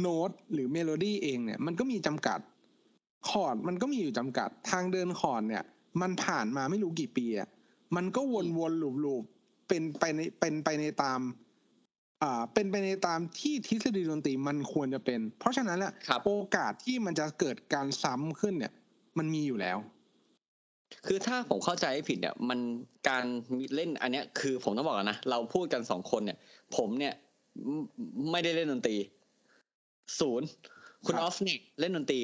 [0.00, 2.40] โน้ตหรือเมโลดี้เองเนี่ยมันก็มีจำกัด
[3.30, 5.64] คอร์ดมันก็มีอยู่จำกัดทางเดินคอร์ดเนี่ย
[6.00, 7.48] มันผ่านมาไม่รู้กี่ปีอะ
[7.96, 11.20] มันก็วนๆ loop ๆเป็นไปในเป็นไปในตาม
[12.22, 18.72] อ่าเป็นไปในตามที่ทฤษฎีดนตรีมันควรจะเป็น เพราะฉะนั้นแหละครับโอกาสที่มันจะเกิดการซ้ำขึ้นเนี่ย
[19.18, 19.78] มันมีอยู่แล้ว
[21.06, 22.58] คือถ้าผมเข้าใจไม่ผิดเนี่ย มัน
[23.08, 23.24] การ
[23.74, 26.38] เล่นอันเนี้ย คือผมต้องบอกก่อนนะเราพูดกันสองคนเนี่ย
[26.76, 27.14] ผมเนี่ย
[28.30, 28.96] ไม่ไม่ได้เล่นดนตรี
[30.20, 30.46] ศูนย์
[31.04, 32.20] ครับคุณออฟเนี่ยเล่นดนตรี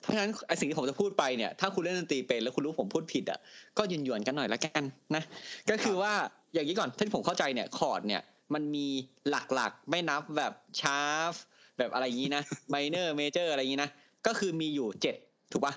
[0.00, 3.38] เพราะฉะนั้นไอสิ่งที่ผมจะพูดไปเนี่ย ถ้าคุณเล่นดนตรีเป็นแล้วคุณรู้ผมพูดผิดอะ
[3.78, 4.82] ก็ยืนยวนๆกันหน่อยละกัน
[5.14, 5.22] นะ
[5.70, 6.12] ก็คือว่า
[6.54, 8.22] อย่างนี้ก่อนที่ผมเข้าใจเนี่ยคอร์ดเนี่ย
[8.54, 8.86] มันมี
[9.28, 11.32] หลักๆ ไม่นับแบบ sharp
[11.78, 13.90] แบบอะไรอย่างนี้นะ minor major อะไรอย่างนี้นะ
[14.26, 15.16] ก็คือมีอยู่เจ็ด
[15.52, 15.74] ถูกปะ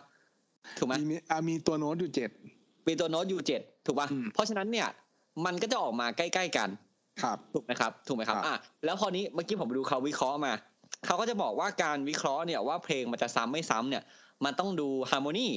[0.78, 2.30] ถูกไหมมีอ่ามีตัวโน้ตอยู่เจ็ด
[2.88, 4.88] มีตัวโน้ตอยู่เจ็ดถูกป่ะอืมเพราะฉะนั้นเนี่ย
[5.46, 6.70] มันก็จะออกมาใกล้ๆกัน
[7.24, 10.54] ครับ ถูกไหมครับ ถูกไหมครับครับอะแล้วพอนี้เมื่อกี้ผมไปดูเขาวิเคราะห์มา
[11.06, 14.04] เขาก็จะบอกว่าการวิเคราะห์เนี่ยว่าเพลงมันจะซ้ำไม่ซ้ำเนี่ย
[14.46, 15.48] มันต้องดู harmony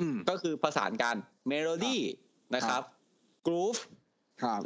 [0.00, 1.16] อืมก็คือประสานกัน
[1.48, 2.00] เมโลดี้
[2.54, 2.82] นะครับ
[3.46, 4.03] groove ครับ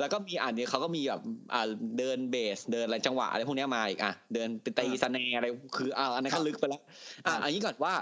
[0.00, 1.22] แล้วก็มีอ่านนี้เขาก็มีแบบ
[1.54, 1.62] อ่า
[1.98, 5.46] เดินเบสเดินอะไรจังหวะอะไรพวกเนี้ยมาอีกอะเดินตีอ่า snare อะไร
[5.76, 6.82] คืออ่าอันนั้นครับลึกไปแล้ว
[7.26, 7.94] อะครับอันนี้ก่อนว่า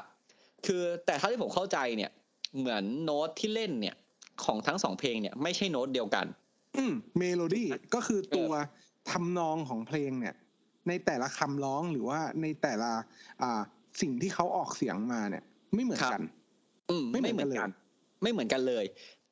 [0.67, 2.11] คือแต่เท่าที่ผมเข้าใจเนี่ย
[2.59, 3.97] เหมือนโน้ตที่เล่นเนี่ย
[4.45, 6.27] ของทั้งสองเพลงเนี่ยไม่ใช่โน้ตเดียวกัน
[6.77, 8.51] อืมเมโลดี้ก็คือตัว
[9.11, 10.35] ทำนองของเพลงเนี่ย
[10.89, 12.93] ในแต่ละคำร้องหรือว่าในแต่ละ
[13.43, 13.61] อ่า
[14.01, 15.45] สิ่งที่เขาออกเสียงมาเนี่ย
[15.75, 16.21] ไม่เหมือนกัน
[16.91, 17.71] อืมไม่ไม่เหเหมืมืออนนกักันน
[18.23, 18.85] ไม่เหมือนกันเลย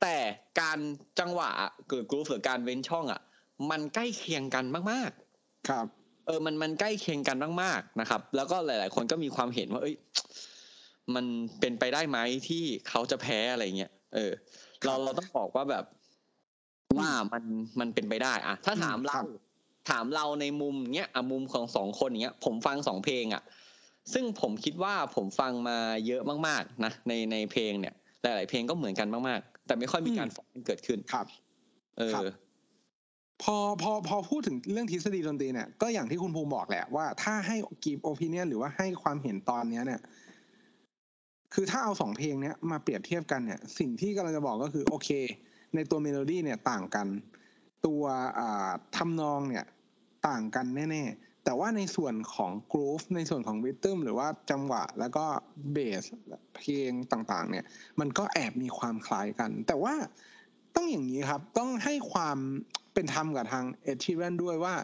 [0.05, 0.19] แต่
[0.61, 0.79] การ
[1.21, 1.51] จังหวะ
[1.89, 3.21] เกิด groove หรือการเว้นช่องอะ
[3.71, 5.11] มันใกล้เคียงกันมาก
[5.69, 9.97] ครับๆเออมันมันใกล้เคียงกันมากๆนะครับ แล้วก็หลาย ๆ คนก็มีความเห็นว่า เอ้ย
[11.15, 11.27] มัน
[11.61, 14.33] เป็นไปได้ไหมที่เขาจะแพ้อะไรเงี้ยเออ
[14.85, 15.85] เราเราต้องบอกว่าแบบ
[16.99, 17.45] ว่ามัน
[17.81, 19.27] มันเป็นไปได้อะถ้าถามอืมคเรารับ
[19.91, 23.43] ถามเราในมุมเนี้ยอะมุมของสองคนอย่างเงี้ย ผมฟังสองเพลงอะ
[24.13, 31.27] ซึ่งผมคิดว่าผมฟังมาเยอะมาก ๆ นะในในเพลงเนี่ย หลาย ๆ เพลงก็เหมือนกันมาก ๆ แต่ไม่ค่อยมีการฟ้องกันเกิดขึ้นครับ
[31.99, 32.25] เอครัอบ
[33.43, 40.01] พอพอพอพูดถึงเรื่องทฤษฎีดนตรีเนี่ยก็อย่างที่คุณภูมิบอกแหละว่าถ้าให้give opinion หรือว่าให้ความเห็นตอนเนี้ยเนี่ย
[41.55, 45.09] คือถ้าเอาสองเพลงเนี้ยมาเปรียบเทียบกันเนี่ย สิ่งที่กำลังจะบอกก็คือ โอเค
[45.75, 47.07] ในตัวเมโลดี้เนี่ยต่างกัน
[47.87, 48.03] ตัว
[48.39, 49.65] อ่าทำนองเนี่ย
[50.29, 55.25] ต่างกันแน่ ๆ แต่ว่าในส่วนของ groove ในส่วนของ rhythm หรือว่าจังหวะแล้วก็
[55.73, 56.05] เบส
[56.57, 57.65] เพลงต่างๆ เนี่ย
[58.01, 59.95] มันก็แอบมีความคล้ายกัน แต่ว่า
[60.77, 62.39] ต้องอย่างนี้ครับ ต้องให้ความ
[62.95, 64.75] เป็นธรรมกับทางเอช e ี a นด้วยว่า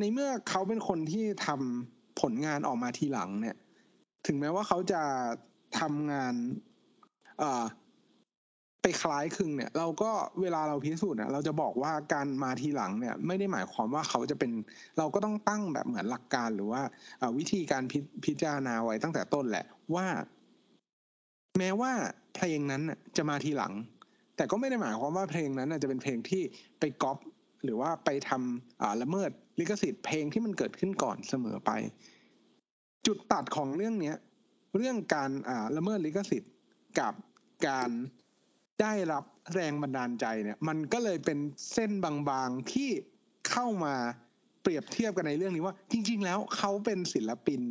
[0.00, 3.56] ในเมื่อเขาเป็นคนที่ทำผลงานออกมาทีหลังเนี่ย
[4.26, 5.02] ถึงแม้ว่าเขาจะ
[5.80, 6.34] ทำงาน
[7.38, 7.64] เอ่อ
[8.86, 14.50] ไปคล้ายคลึงเนี่ย เราก็เวลาเราพิสูจน์เนี่ยเราจะบอกว่าการมาทีหลังเนี่ยไม่ได้หมายความว่าเขาจะเป็น
[14.98, 16.82] เราก็ต้องตั้งแบบเหมือนหลักการหรือว่า
[17.38, 20.06] วิธีการพิพจารณาไว้ตั้งแต่ต้นแหละว่า
[21.58, 21.92] แม้ว่า
[22.34, 22.82] เพลงนั้น
[23.16, 23.72] จะมาทีหลัง
[24.36, 26.42] แต่ก็ไม่ได้หมายความว่าเพลงนั้นจะเป็นเพลงที่
[26.80, 27.18] ไปก๊อป
[27.64, 31.70] หรือว่าไปทำอ่าละเมิดลิขสิทธิ์เพลงที่มันเกิดขึ้นก่อนเสมอไป
[33.06, 34.16] จุดตัดของเรื่องเนี้ย
[34.76, 36.52] เรื่องการอ่าละเมิดลิขสิทธิ์
[37.00, 37.14] กับ
[37.68, 37.90] การ
[38.82, 41.38] ได้รับแรงบันดาลใจเนี่ย มันก็เลยเป็น
[41.72, 42.90] เส้นบางๆที่
[43.48, 43.94] เข้ามา
[44.62, 47.62] เปรียบเทียบกันในเรื่องนี้ว่า จริง ๆ แล้วเขาเป็นศิลปิน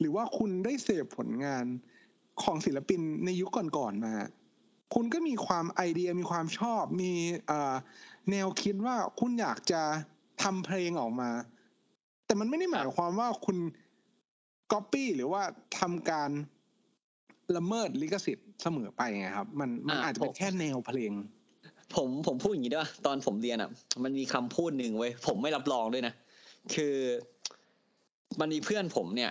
[0.00, 1.64] หรือว่าคุณได้เสพผลงาน
[2.42, 4.14] ของศิลปินในยุคก่อนๆมา
[4.94, 7.12] คุณก็มีความไอเดียมีความชอบ มี
[8.30, 9.82] แนวคิดว่าคุณอยากจะ
[10.42, 11.30] ทำเพลงออกมา
[12.26, 13.56] แต่มันไม่ได้หมายความว่าคุณ
[14.72, 15.42] ก๊อปปี้หรือว่า
[15.78, 16.30] ทำการ
[17.56, 21.12] ละเมิดลิขสิทธิ์เสมอไปไงครับ มันมันอ่าอาจจะเป็นผมแค่แนวเพลง
[21.96, 23.70] ผมผมพูดอย่างนี้ด้วยตอนผมเรียนอะ
[24.04, 26.14] มันมีคำพูดหนึ่งเว้ยผมไม่รับรองด้วยนะ
[26.74, 26.96] คือ
[28.40, 29.30] มันมีเพื่อนผมเนี่ย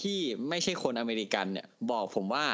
[0.00, 2.46] ที่ไม่ใช่คนอเมริกันเนี่ย บอกผมว่า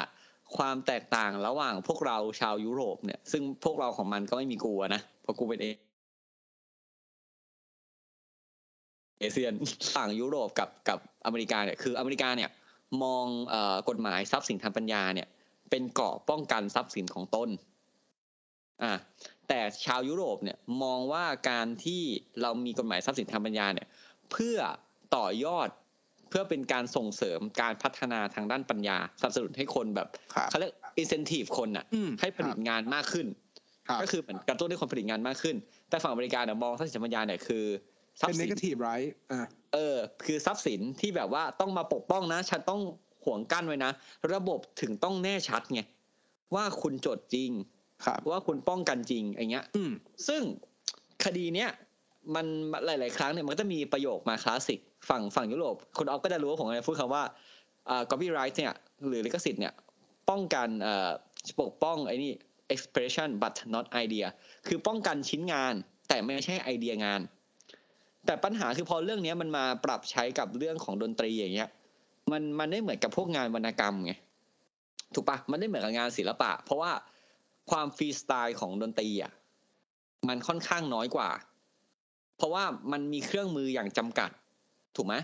[0.57, 5.67] ความแตกต่างระหว่างพวกเราชาวยุโรปเนี่ย ซึ่งพวกเราของมันก็ไม่มีกูอะนะเพราะกูเป็นเอ
[9.21, 9.55] เอเชียน
[9.97, 12.51] ฝั่งยุโรปกับกับอเมริกาเนี่ยคืออเมริกาเนี่ย
[13.03, 15.29] มองเอ่อกฎหมายทรัพย์สินทางปัญญาเนี่ย
[15.71, 17.49] เป็นเกราะป้องกันทรัพย์สินของตน
[18.83, 18.93] อ่า
[19.49, 22.03] แต่ชาวยุโรปเนี่ยมองว่าการที่
[22.43, 23.89] เรามีกฎหมายทรัพย์สินทางปัญญาเนี่ย
[24.33, 24.59] เพื่อ
[25.17, 25.69] ต่อยอด
[26.31, 33.27] เพื่อเป็นการส่งเสริมการพัฒนาทางด้านปัญญาสนับสนุนให้คนแบบครับเขาเรียก incentive คนอะอืมให้ผลิตครับงานมากขึ้น
[33.89, 35.57] ครับก็คือเหมือนกระตุ้นให้คนผลิตงานมากขึ้น
[35.89, 37.65] แต่ฝั่งอเมริกาเนี่ยมองทรัพย์สินทางปัญญาเนี่ยคือ
[38.21, 39.41] ทรัพเป็นย์สิน negative right อ่า
[39.73, 42.81] เออ คือทรัพย์สินที่แบบว่าต้องมาปกป้องนะ ฉันต้อง
[43.25, 43.91] ห่วงกั้นไว้นะ
[44.35, 45.81] ระบบถึงต้องแน่ชัดไง
[46.55, 47.51] ว่าคุณจดจริง
[48.05, 49.91] ครับ ว่าคุณป้องกันจริงอย่างเงี้ย อืม
[50.29, 50.43] ซึ่ง
[51.25, 51.71] คดีเนี้ย
[52.35, 52.47] มัน
[52.87, 57.23] หลาย ๆ ครั้งเนี่ยมันก็จะมีประโยคมาคลาสสิกฝั่งฝั่งยุโรปคุณออฟก็จะรู้ว่าผมจะพูดคำว่า
[57.89, 58.75] อ่า copyright เนี่ย
[59.07, 59.75] หรือลิขสิทธิ์เนี่ย
[60.31, 61.11] ป้องกันเอ่อ
[61.61, 62.33] ปกป้องไอ้นี่
[62.75, 64.27] expression but not idea
[64.67, 65.75] คือป้องกันชิ้นงาน
[66.09, 67.21] แต่ไม่ใช่ไอเดียงาน
[68.27, 71.69] แต่ปัญหาคือพอเรื่องเนี้ยมันมาปรับใช้กับเรื่องของดนตรีอย่างเงี้ย
[72.33, 74.13] มันมันไม่เหมือนกับพวกงานวรรณกรรมไง
[75.15, 76.93] ถูกปะมันไม่เหมือนกับงานศิลปะ เพราะว่า
[77.71, 79.33] ความฟรีสไตล์ของดนตรีอะ
[80.29, 81.29] มันค่อนข้างน้อยกว่า
[82.37, 84.31] เพราะว่ามันมีเครื่องมืออย่างจำกัด
[84.97, 85.15] ถูกไหม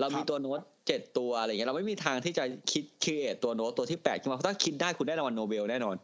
[0.00, 5.96] เรามีครับตัวโน้ตเจ็ดตัวอะไรเงี้ยเราไม่มีทางที่จะคิด create ตัวโน้ตตัวที่แปดขึ้นมาเพราะถ้าคิดได้คุณได้รางวัลโนเบลแน่นอน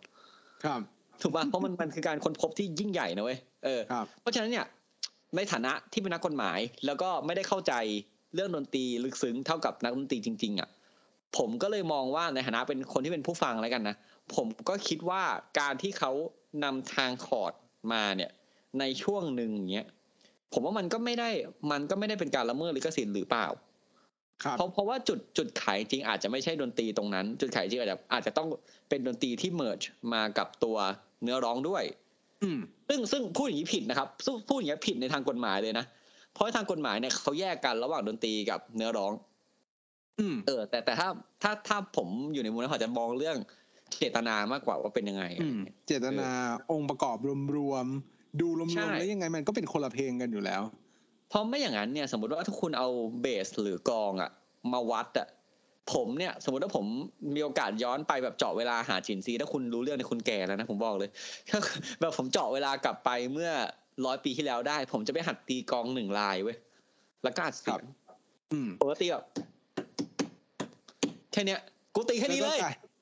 [0.65, 0.81] ครับ
[1.23, 4.67] ถูกป่ะเพราะมันมันคือการค้นพบที่ยิ่งใหญ่นะเว้ยเออครับเพราะฉะนั้นเนี่ย
[5.37, 7.73] ในฐานะที่เป็นนักกฎหมาย แล้วก็ไม่ได้เข้าใจ
[8.35, 10.69] เรื่องดนตรีลึกซึ้งเท่ากับนักดนตรีจริง ๆ อะ
[11.39, 13.97] ผมก็เลยมองว่าในฐานะเป็นคนที่เป็นผู้ฟังแล้วกันนะ
[14.35, 15.23] ผมก็คิดว่า
[15.61, 16.13] การที่เขา
[16.65, 17.53] นำทางคอร์ด
[17.93, 18.31] มาเนี่ย
[18.81, 19.87] ในช่วงหนึ่งอย่างเงี้ย
[20.53, 21.31] ผมว่ามันก็ไม่ได้
[21.73, 23.47] มันก็ไม่ได้เป็นการละเมิดลิขสิทธิ์หรือเปล่า
[24.43, 28.49] ครับเพราะเพราะว่าจุดจุดขายจริงอาจจะไม่ใช่ดนตรีตรงนั้น จุดขายจริงอาจจะอาจจะต้อง
[28.89, 29.81] เป็นดนตรีที่เมิร์จ
[30.13, 30.77] มากับตัว
[31.23, 31.85] เนื้อร้องด้วย
[32.43, 35.85] อืมซึ่งซึ่งพูดอย่างนี้ผิดนะครับซึ่งพูดอย่างนี้ผิดในทางกฎหมายเลยนะ
[36.35, 39.13] เพราะทางกฎหมายเนี่ยเขาแยกกันระหว่างดนตรีกับเนื้อร้อง
[40.19, 41.09] อืมเออ แต่แต่ถ้า
[41.43, 43.37] ถ้าถ้าผมอยู่ในมุมนั้นผมจะมองเรื่อง
[43.99, 46.31] เจตนามากกว่าว่าเป็นยังไงอืมเจตนา
[46.71, 47.17] องค์ประกอบ
[47.57, 50.63] รวมๆดูรวมใช่ๆแล้วยังไงมันก็เป็นคนละเพลงกันอยู่แล้ว
[51.29, 52.89] เพราะไม่อย่างนั้นเนี่ย สมมติว่าถ้าคุณเอา
[53.21, 54.31] เบสหรือกลองอะ
[54.73, 55.29] มาวัดอะ
[55.95, 56.87] ผมเนี่ยสมมติว่าผม
[57.35, 61.11] มีโอกาสย้อนไปแบบเจาะเวลาหาจินซีถ้าคุณรู้เรื่องในยคุณแก่แล้วนะผมบอกเลย
[61.49, 61.59] ถ้า
[62.01, 63.51] แบบผมเจาะเวลากลับไปเมื่อ
[64.05, 66.57] ร้อยปีที่แล้วได้ ผมจะไปหัดตีกลองหนึ่งลายเว้ย
[67.25, 67.83] แล้วก็อัดเสียง
[68.53, 69.25] อืมปกติแบบ
[71.33, 71.61] แค่เนี้ย
[71.95, 72.59] กูตีแค่นี้เลย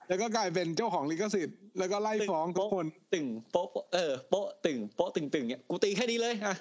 [0.09, 6.55] แล้วก็กลายเป็นเจ้าของลิขสิทธิ์แล้วก็ไล่ฟ้องทุกคนตึงโป๊ะโป๊ะเออโป๊ะตึงโป๊ะตึงตึงเนี้ยกูตีแค่นี้เลยอะ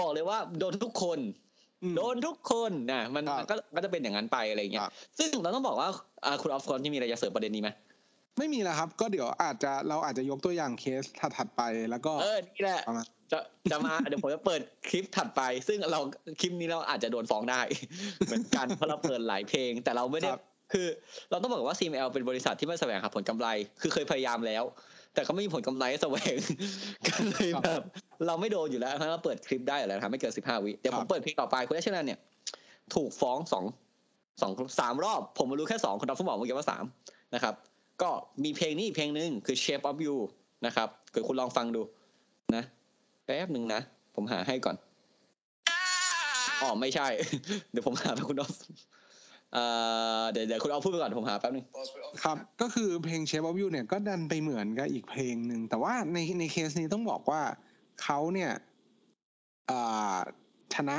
[0.00, 1.45] บอกเลยว่าโดนทุกคนอืม
[1.96, 5.88] โดนทุกคนนะมันครับมันก็ก็จะเป็นอย่างนั้นไปอะไรเงี้คยรับซึ่งเราต้องบอกว่า
[6.24, 7.70] อ่าคุณออฟคอนที่มีอะไรจะเสริมประเด็นนี้ไหม
[8.38, 13.38] ไม่มีแล้วครับ ก็เดี๋ยวอาจจะเราอาจจะยกตัวอย่างเคสถัดๆไปแล้วก็ เออนี่แหละประมาณจะ
[13.70, 16.00] จะมาเดี๋ยวผมจะเปิดคลิปถัดไป ซึ่งเรา
[16.40, 17.60] คลิปนี้เราอาจจะโดนฟ้องได้
[18.26, 20.86] เหมือนกันเพราะเราเปิดหลายเพลง แต่เราไม่ได้ครับคือ
[21.30, 23.48] เราต้องบอกว่า CML เป็นบริษัทที่ไม่แสวงหาผลกำไร
[23.80, 24.64] คือเคยพยายามแล้ว
[25.16, 26.34] แต่เขาไม่มีผลกำไรให้แสวง
[27.06, 27.80] ก็เลยแบบ
[28.26, 32.18] เราไม่โดนอยู่แล้วเพราะเราเปิดคลิปได้อยู่แล้วนะครับไม่เกินสิบห้าวิเดี๋ยวผมเปิดเพลงต่อไปคุณแอชแลนเนี่ย
[32.94, 33.64] ถูกฟ้องสอง
[34.40, 36.84] สองสามรอบ ผมมารู้แค่สองคุณดาวฟุตบอกเมื่อกี้ว่าสาม
[37.34, 37.54] นะครับ
[38.02, 38.10] ก็
[38.44, 40.16] มีเพลงนี้อีกเพลงหนึ่งคือ Shape of You
[40.66, 41.82] นะครับเกิดคุณลองฟังดู
[42.56, 42.64] นะ
[43.24, 43.80] แป๊บหนึ่งนะ
[44.14, 44.76] ผมหาให้ก่อน
[46.62, 47.06] อ๋อไม่ใช่
[47.70, 48.52] เดี๋ยวผมหาไปคุณออฟ
[49.56, 49.66] เอ่
[50.20, 51.64] อเดี๋ยวเดี๋ยวคุณออฟพูดไปก่อนผมหาแป๊บหนึง
[52.22, 57.42] ครับก็คือเพลง Shape of You เนี่ยก็ดันไปเหมือนกับอีกเพลงหนึ่งแต่ว่าในในเคสนี้ต้องบอกว่า
[58.02, 58.50] เขาเนี่ย
[59.70, 60.18] อ่า
[60.74, 60.98] ชนะ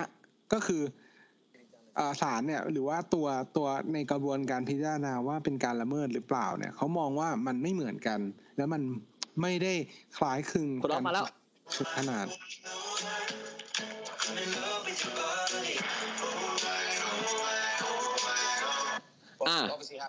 [0.54, 0.82] ก็คือ
[1.98, 8.20] อ่าศาลเนี่ยหรือว่าตัวตัวในกระบวนการพิจารณาว่าเป็นการละเมิดหรือเปล่าเนี่ยเขามองว่ามันไม่เหมือนกัน
[8.58, 8.82] แล้วมัน
[9.42, 9.74] ไม่ได้
[10.18, 11.26] คล้ายคลึงคุณออฟมาแล้ว
[11.76, 12.26] ถึงขนาด
[19.50, 19.60] อ่า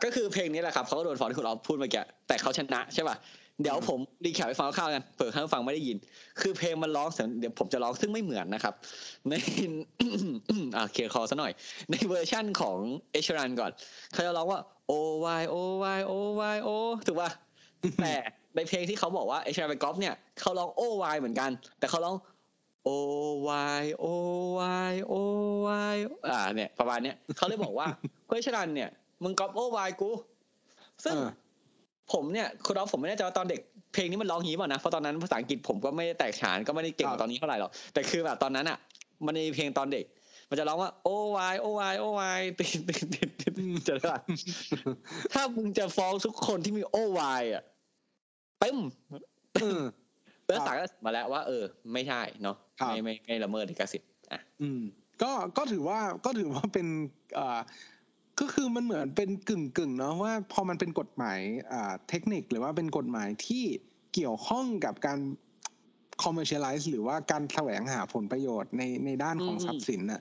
[0.05, 3.17] ก็คือเพลงนี้แหละครับเขาก็โดนฟ้องที่คุณออฟพูดเมื่อกี้แต่เขาชนะใช่ป่ะ
[3.63, 5.97] เดี๋ยวผม recap ให้ฟังคร่าวๆกันเผื่อท่านผู้ฟังไม่ได้ยิน
[6.41, 8.75] คือเพลงมันร้องเสียงเดี๋ยวผมจะร้องซึ่งไม่เหมือนนะครับ
[9.29, 9.33] ใน
[10.77, 11.53] อ่า clear คอซะหน่อย
[11.91, 12.77] ในเวอร์ชั่นของ
[13.13, 13.71] Ed Sheeran ก่อน
[14.13, 14.93] เขาจะร้องว่า oh
[15.41, 15.57] I oh
[15.99, 16.13] I oh
[16.57, 16.69] I oh
[17.07, 17.31] ถูกป่ะ
[18.01, 18.15] แต่
[18.57, 20.83] ในเพลงที่เขาบอกว่า Ed Sheeran ไปก๊อปเนี่ยเขาร้อง o
[21.15, 22.17] y เหมือนกัน แต่เขาร้อง
[22.89, 22.91] oh
[23.83, 24.07] I oh
[24.91, 25.15] I oh
[25.95, 25.97] I
[26.31, 27.87] อ่าเนี่ยประมาณเนี้ยเขาเลยบอกว่า
[28.29, 28.91] เฮ้ยชรันเนี่ย
[29.23, 30.11] มึงก๊อป o y กู
[31.05, 31.31] ซึ่งเออ
[32.13, 33.61] ผมเนี่ยคุณอ๊อฟผมไม่แน่ใจว่าตอนเด็ก
[33.93, 38.79] เพลงนี้มันร้องอย่างนี้เปล่านะเพราะตอนนั้นภาษาอังกฤษผมก็ไม่ได้แตกฉานก็ไม่ได้เก่งกว่าตอนนี้เท่าไหร่หรอกแต่คือแบบตอนนั้นอะ
[39.25, 40.05] มันในเพลงตอนเด็ก
[40.49, 43.53] มันจะร้องว่าโอวายโอวายโอวายติดติดติดติด
[43.89, 44.21] จะได้ปะ
[45.33, 47.63] ถ้ามึงจะฟ้องทุกคนที่มีโอวายอะ
[48.61, 48.79] เต็ม
[49.55, 49.83] เออ
[50.47, 54.81] แล้วศาลก็มาแล้วว่า เออ ไม่ใช่เนาะครับไม่ไม่ไม่ละเมิดลิขสิทธิ์อะอืม
[55.23, 56.87] ก็ก็ถือว่าก็ถือว่าเป็น
[57.39, 57.59] อ่า
[58.41, 61.39] ก็คือมันเหมือนเป็นกึ่งกึ่งๆเนาะว่าพอมันเป็นกฎหมาย
[61.73, 63.65] อ่าเทคนิคหรือว่าเป็นกฎหมายที่
[64.15, 65.19] เกี่ยวข้องกับการ
[66.23, 70.21] commercialize หรือว่าการแสวงหาผลประโยชน์ในในด้านของอืมทรัพย์สินน่ะ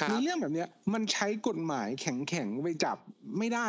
[0.00, 2.96] ครับในเรื่องแบบเนี้ยมันใช้กฎหมายแข็งๆไปจับ
[3.38, 3.66] ไม่ได้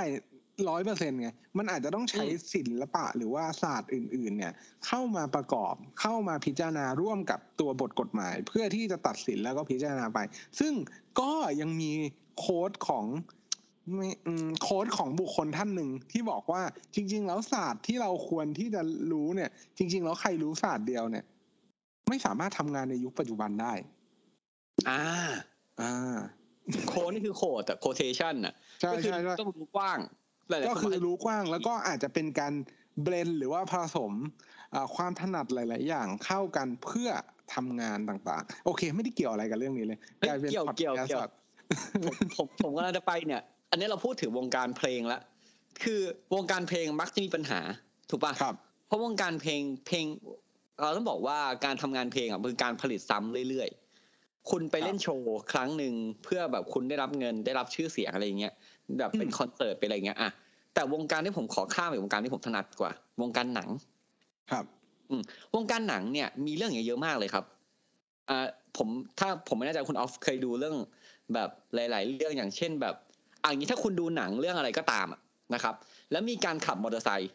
[0.69, 4.53] ร้อยเปอร์เซ็นไงมันอาจจะต้องใช้ศิลปะหรือว่าศาสตร์อื่น ๆ เนี่ย
[4.87, 10.19] เข้ามาประกอบเข้ามาพิจารณาร่วมกับตัวบทกฎหมาย เพื่อที่จะตัดสินแล้วก็พิจารณาไป
[10.59, 10.73] ซึ่ง
[11.19, 11.91] ก็ยังมี
[12.39, 13.37] โค้ดของไม่อืม
[14.62, 16.62] โค้ดของบุคคลท่านหนึ่งที่บอกว่า
[16.95, 21.26] จริง ๆ แล้วศาสตร์ที่เราควรที่จะรู้เนี่ย จริง ๆ แล้วใครรู้ศาสตร์เดียวเนี่ย
[22.10, 23.73] ไม่สามารถทำงานในยุคปัจจุบันได้
[24.89, 25.02] อ่า
[25.82, 26.17] อ่า
[26.88, 30.00] โคดนี่คือโคดแต่โคเทชันอะใช่ก็คือใช่ใช่ต้องรู้กว้าง
[30.50, 32.54] หลายๆก็นคือว่ารู้กว้างแล้วก็อาจจะเป็นการ
[33.04, 34.13] เบลนหรือว่าผสม
[34.73, 37.10] อ่าความถนัดหลาย ๆ อย่างเข้ากันเพื่อ
[37.54, 41.34] ทำงานต่าง ๆ โอเค ไม่ได้เกี่ยวอะไรกับเรื่องนี้เลยเฮ้ยกลายเป็นเกี่ยวพอดเกี่ยวแคสต์เกี่ยวแบบ
[42.06, 45.19] ผมผมผมกำลังจะไปเนี่ย อันนี้เราพูดถึงวงการเพลงละ
[45.84, 46.01] คือ
[46.36, 47.60] วงการเพลงมักจะมีปัญหา
[48.10, 48.56] ถูกปะครับ
[48.88, 50.06] เพราะวงการเพลงเพลง
[50.82, 58.53] เราต้องบอกว่าการทำงานเพลงอะคือการผลิตซ้ำเรื่อยๆ คุณไปเล่นโชว์ครั้งหนึ่งเพื่อแบบคุณได้รับเงินได้รับชื่อเสียงอะไรอย่างเงี้ย
[58.99, 60.30] แบบเป็นอืมคอนเสิร์ตเป็นอะไรอย่างเงี้ยอะ
[60.73, 63.69] แต่วงการที่ผมขอข้ามไปวงการที่ผมถนัดกว่า วงการหนัง
[64.51, 64.65] ครับ
[65.56, 67.45] วงการหนังเนี่ยมีเรื่องอย่างเงี้ยเยอะมากเลยครับ
[68.30, 68.88] อ่าผม
[69.19, 70.75] ถ้าผมไม่แน่ใจคุณออฟเคยดูเรื่อง
[71.34, 72.95] แบบหลาย ๆ เรื่องอย่างเช่นแบบ
[73.43, 75.19] อะอย่างนี้ถ้าคุณดูหนังเรื่องอะไรก็ตามอะ
[75.54, 75.76] นะครับ
[76.12, 77.32] แล้วมีการขับมอเตอร์ไซค์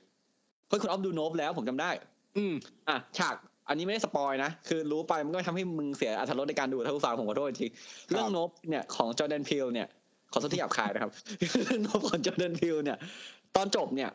[0.69, 1.91] เฮ้ยคุณออฟดู Nope แล้วผมจำได้
[2.37, 2.55] อืม
[2.89, 3.35] อะฉาก
[3.69, 9.89] อันนี้ไม่ได้ spoil นะ คือรู้ไปมันก็ทำให้มึงเสียอรรถรสในการดูท่านผู้ฟังผมขอโทษจริงๆเรื่อง Nope เนี่ยของจอร์แดนพีลเนี่ย
[10.33, 11.13] ขอโทษที่หยาบคายนะครับ
[11.65, 12.99] เรื่อง Nope ของ Jordan Peele เนี่ย
[13.57, 14.11] ตอนจบเนี่ย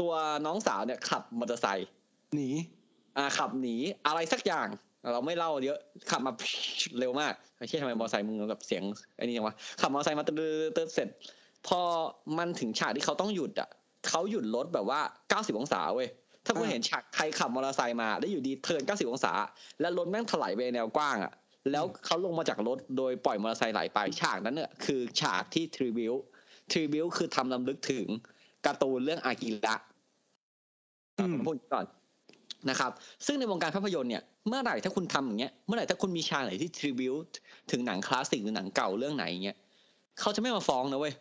[0.00, 0.12] ตัว
[0.46, 1.88] น้องสาวเนี่ยขับมอเตอร์ไซค์
[2.34, 2.48] หนี
[3.16, 3.76] อ่าขับหนี
[4.06, 4.68] อะไรสักอย่าง
[5.12, 5.78] เราไม่เล่าเยอะ
[6.10, 6.32] ขับมา
[6.98, 8.82] เร็วมากไม่ใช่ทำไมมอเตอร์ไซค์มึงแบบเสียง
[9.16, 10.48] ไอ้นี่ยังวะขับมอเตอร์ไซค์มาตื
[10.86, 11.08] ดๆเสร็จ
[11.66, 11.80] พอ
[12.38, 13.68] มันถึงฉากที่เขาต้องหยุดอะ
[14.08, 16.08] เขาหยุดรถแบบว่า90องศาเว้ย
[16.44, 19.32] ถ้าคุณเห็นฉากใครขับมอเตอร์ไซค์มาแล้วอยู่ดี turn 90องศา
[19.80, 21.32] แล้วรถแม่งถลายไปแนวกว้างอะ
[21.72, 26.12] แล้วเขาลงมาจากรถโดยปล่อยมอเตอร์ไซค์ไหลไปฉากนั้นเนี่ยคือฉากที่ทริบิว
[26.70, 28.06] ทริบิวคือทำลำลึกถึง
[28.66, 29.76] การ์ตูนเรื่องอากิระ
[31.18, 31.86] อืมผมพูดก่อน
[32.70, 32.90] นะครับ
[33.26, 37.14] ซึ่งในวงการภาพยนตร์เนี่ย เมื่อไหร่ถ้าคุณทำอย่างเงี้ย เมื่อไหร่ถ้าคุณมีฉากไหนที่ทริบิว
[37.70, 39.58] ถึงหนังคลาสสิกหรือหนังเก่าเรื่องไหนอย่างเงี้ย
[40.20, 41.14] เขาจะไม่มาฟ้องนะเว้ย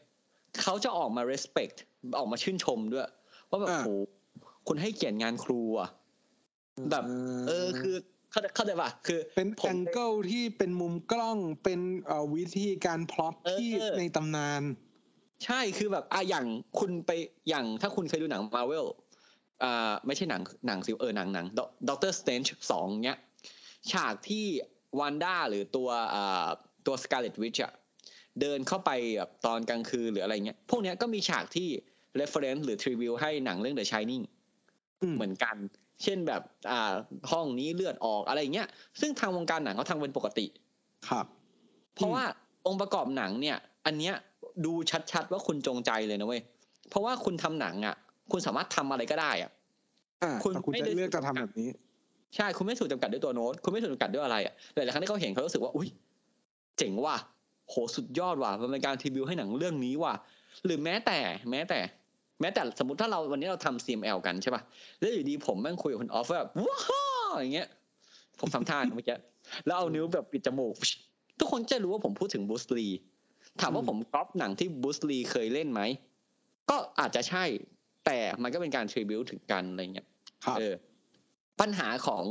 [0.64, 1.76] เขาจะออกมา respect
[2.18, 3.10] ออกมาชื่นชมด้วย
[3.50, 3.90] ว่าแบบอ่าโห
[4.68, 5.90] คุณให้เกียรติงานครูอะ
[6.92, 7.04] แบบ
[7.48, 7.96] เออคือ
[8.32, 14.64] เข้าใจเข้าใจป่ะคือ เป็นผม angle ที่เป็นมุมกล้องเป็นเอ่อวิธีการพล็อตเออที่ในตำนาน
[15.46, 16.46] ใช่คือแบบอะอย่าง
[16.80, 17.12] คุณไป
[17.50, 18.86] อย่างถ้าคุณเคยดูหนังมาเวล
[19.64, 21.46] อ่าไม่ใช่หนังหนังซิเออหนังหนัง
[21.90, 23.18] Doctor Strange สองเนี้ย
[23.92, 24.46] ฉากที่
[25.00, 26.48] Wanda หรือตัวอ่า
[26.86, 27.74] ตัว Scarlet Witch อะ
[28.42, 31.68] เดินเข้าไปแบบตอนกลางคืนหรืออะไรเงี้ย พวกเนี้ยก็มีฉากที่
[32.20, 34.24] reference หรือ tribute ให้หนังเรื่อง The Shining
[35.02, 35.56] อืมเหมือนกัน
[36.04, 36.42] เช่นแบบ
[36.72, 36.94] อ่า
[37.32, 38.68] ห้องนี้เลือดออกอะไรเงี้ย
[39.02, 40.46] ซึ่งทางวงการหนังเขาทำเป็นปกติ
[41.10, 41.26] ครับ
[41.96, 42.24] เพราะว่า
[42.68, 44.14] องค์ประกอบหนังเนี่ย อันเนี้ย
[44.66, 44.74] ดู
[45.12, 46.42] ชัดๆว่าคุณจงใจเลยนะเว้ย
[46.90, 47.96] เพราะว่าคุณทำหนังอะ
[48.32, 49.52] คุณสามารถทำอะไรก็ได้อะ
[50.24, 51.70] อ่าคุณแต่คุณไม่จะได้เลือกจะทำแบบนี้
[52.36, 55.90] ใช่คุณไม่ถูกจำกัดด้วยตัวโน้ตคุณไม่ถูกจำกัดด้วยอะไรอะหลายๆครั้งที่เขาเห็นเขารู้สึกว่าอุ้ย
[56.78, 57.16] เจ๋งว่ะ
[57.70, 60.14] โหสุดยอดว่ะมันเป็นการทีวิวให้หนังเรื่องนี้ว่ะ
[60.66, 61.18] หรือแม้แต่
[61.52, 61.80] แม้แต่
[62.42, 64.62] แม้แต่สมมติถ้าเราวันนี้เราทำ CML กันใช่ป่ะ
[65.00, 66.80] แล้วอยู่ดีผมแม่งคุยกับคุณออฟว่าแบบว้า
[67.30, 67.68] วอย่างเงี้ย
[68.40, 69.18] ผมทำท่าเมื่อกี้
[69.66, 70.76] แล้วเอานิ้วแบบปิดจมูก
[71.40, 72.88] ทุกคนจะรู้ว่าผมพูดถึงบูสลี
[73.62, 75.82] ถามว่าอืมผมก๊อปหนังที่บูสลีเคยเล่นไหม
[76.70, 77.44] ก็อาจจะใช่
[78.06, 80.08] แต่มันก็เป็นการทริบิวถึงกันอะไรเงี้ย
[80.46, 80.76] ครับเออ
[81.62, 82.24] ปัญหาของ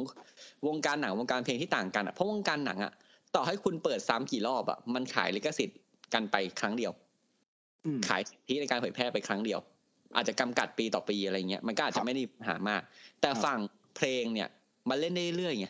[0.67, 2.93] วงการหนังวงการเพลงที่ต่างกันอะเพราะวงการหนังอะ
[3.35, 5.79] ต่อให้คุณเปิดซ้ำกี่รอบอะมันขายลิขสิทธิ์
[6.15, 6.93] กันไปครั้งเดียว
[7.87, 9.61] อืมขายสิทธิในการเผยแพร่ไปครั้งเดียว
[10.17, 12.83] อาจจะกำกัดปีต่อปีอะไรเงี้ยมันก็อาจครัจะบไม่ได้มีปัญหามาก
[13.21, 13.59] แต่ครับฝั่ง
[13.97, 14.49] เพลงเนี่ย
[14.89, 15.69] มันเล่นได้เรื่อยๆไง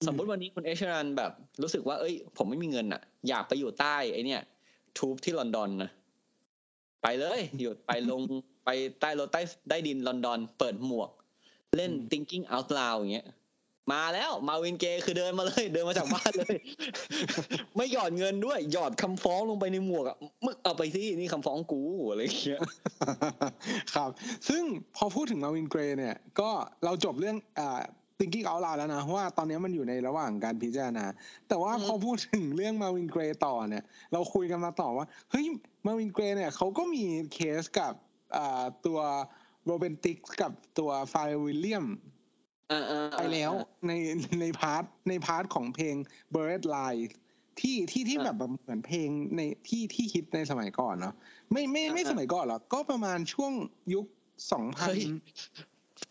[0.00, 4.42] อืมสมมุติวันนี้คุณเอชรันแบบ รู้สึกว่าเอ้ย ผมไม่มีเงินอะ อยากไปอยู่ใต้ไอเนี่ย
[4.98, 5.90] ทูบที่ลอนดอนนะ
[7.02, 8.22] ไปเลยอยู่ไปลง
[8.66, 11.10] ไปใต้รถใต้ใต้ดินลอนดอน เปิดหมวก
[11.76, 13.28] เล่น thinking out loud อย่างเงี้ย
[13.92, 16.56] มาแล้วมาวินเกย์คือเดินมาเลย เดินมาจากบ้านเลย
[17.76, 22.60] ไม่หยอดเงินด้วย หยอดคำฟ้องลงไปในหมวกอะมึงเอาไปที่นี่คำฟ้องกูอะไรอย่างเงี้ย
[23.94, 24.10] ครับ
[24.48, 24.62] ซึ่ง
[24.96, 26.50] พอพูดถึงมาวินเกรเนี่ย ก็
[26.84, 27.80] เราจบเรื่องอ่า
[28.18, 31.04] thinking out loud แล้วนะเพราะว่าตอนนี้มันอยู่ในระหว่างการพิจารณา
[31.48, 35.44] แต่ว่าอืมพอพูดถึงเรื่องมาวินเกรต่อเนี่ย เราคุยกันมาต่อว่า เฮ้ย
[35.86, 38.05] Marvin Gaye เนี่ยเขาก็มีเคสกับอ่า
[38.86, 38.98] ตัว
[39.66, 41.86] Robin Thicke กับตัว Pharrell Williams
[42.72, 43.52] อ่าอ่าไปแล้ว
[43.86, 43.92] ใน
[44.40, 45.94] ใน part ใน part ของเพลง
[46.34, 47.02] b u r r e d Line
[47.60, 51.14] ที่ที่ที่แบบแบบเหมือนเพลงในที่ที่ฮิตในสมัยก่อนเนาะ
[51.52, 53.52] ไม่ไม่ไม่สมัยก่อนหรอกก็ประมาณช่วง
[53.94, 54.06] ยุค
[54.52, 55.02] สองพันเฮ้ย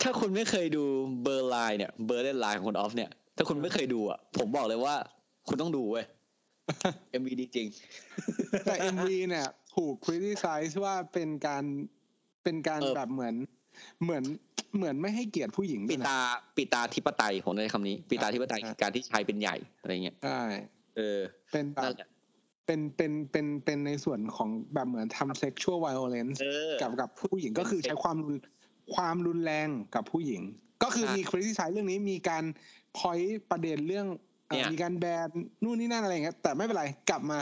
[0.01, 0.83] ถ้าคุณไม่เคยดู
[1.23, 4.95] Blurred Lines เนี่ย Blurred Lines ของคุณออฟเนี่ย ถ้าคุณไม่เคยดูอะ ผมบอกเลยว่า
[5.47, 6.05] คุณต้องดูเว้ย
[7.19, 7.67] MV ดีจริง
[8.65, 11.63] แต่ MV เนี่ยถูก criticize ว่าเป็นการ
[12.45, 13.35] เป็นการเออแบบเหมือน
[14.03, 14.23] เหมือน
[14.75, 16.19] เหมือนไม่ให้เกียรติผู้หญิงปิด้วยนะตา
[16.55, 20.41] ปิตาธิปไตยผมเลยคำนี้ปิตาธิปไตยอ่าคือการที่ชายเป็นใหญ่อะไรเงี้ยใช่
[20.95, 21.19] เออ
[21.51, 22.09] เป็นแบนั่บนแหละ
[22.65, 28.37] เป็นเป็นเป็นเป็นในส่วนของแบบเหมือนทำ sexual violence เออกับกับผู้หญิงก็คือใช้ความรุน
[28.95, 30.41] ความรุนแรงกับผู้หญิง
[30.83, 32.43] ก็คือใช่มี criticize เรื่องนี้มีการ
[32.97, 34.07] point ประเด็นเรื่อง
[34.47, 35.29] เอ่อเนี่ยมีการแบน
[35.63, 37.39] นู่นนี่นั่นอะไรอย่างเงี้ยแต่ไม่เป็นไรกลับมา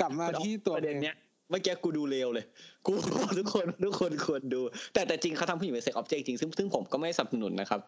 [0.00, 1.16] กลับมาที่ตัวประเด็นองเนี้ย
[1.50, 2.44] เมื่อกี้กูดูเร็วเลย
[2.86, 4.60] กูบอกทุกคนทุกคนควรดู
[4.94, 7.80] แต่แต่จริงเขาทำผู้หญิงเป็นเซ็กออบเจกต์จริงซึ่งซึ่งผมก็ไม่สนับสนุนนะครับ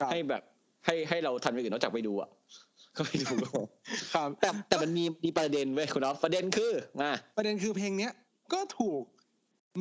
[0.00, 0.42] ครับให้แบบ
[0.86, 2.28] ให้ให้เราทำอย่างอื่นนอกจากไปดูอะ
[2.96, 3.62] ก็ไปดูก็พอ
[4.14, 8.12] ครับแต่แต่มันมีมีประเด็นเว้ยคุณอ๊อฟประเด็นคือมาประเด็นคือเพลงเนี้ย
[8.52, 9.02] ก็ถูก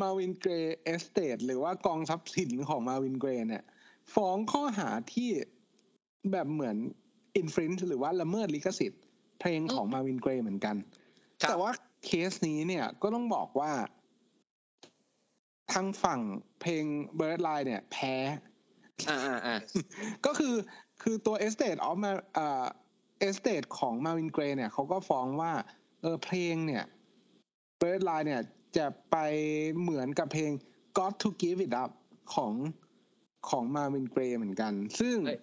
[0.02, 3.64] Marvin Gaye Estate หรือว่ากองทรัพย์สินของ Marvin Gaye เนี่ย
[4.16, 5.30] ฟ้องข้อหาที่
[6.32, 6.76] แบบเหมือน
[7.38, 9.02] อินฟ i น g e หรือว่าละเมิดลิขสิทธิ์
[9.40, 10.76] เพลงของ Marvin Gaye เหมือนกัน
[11.42, 11.72] ครับแต่ว่า
[12.06, 13.72] เคสนี้เนี่ยก็ต้องบอกว่า
[15.74, 16.20] ทางฝั่ง
[16.62, 16.86] เพลง
[17.20, 18.16] Blurred Lines เนี่ย แพ้
[19.10, 19.58] อ่าอ่าอ่า
[20.26, 20.56] ก็คือ
[21.02, 22.66] คือตัว Estate of มาเอ่อ
[23.28, 25.54] Estate ของ Marvin Gaye เนี่ยเขาก็ฟ้องว่า
[26.02, 26.84] เออเพลงเนี่ย
[27.82, 28.42] Bird Line เนี่ย
[28.78, 29.18] จะไป
[29.80, 30.52] เหมือนกับเพลง
[30.98, 31.92] Got to Give It Up
[32.34, 32.54] ของ
[33.50, 35.40] ของ Marvin Gaye เหมือนกัน ซึ่งเอ้ย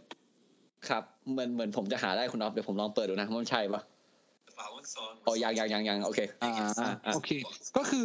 [0.89, 3.98] ครับ เหมือนเหมือนผมจะหาได้คุณอ๊อฟเดี๋ยวผมลองเปิดดูนะว่ามันใช่ปะ The following song
[5.27, 7.31] อ๋อยังยังยังยังโอเคอ่าอ่าอ่าโอเค
[7.77, 8.05] ก็คือ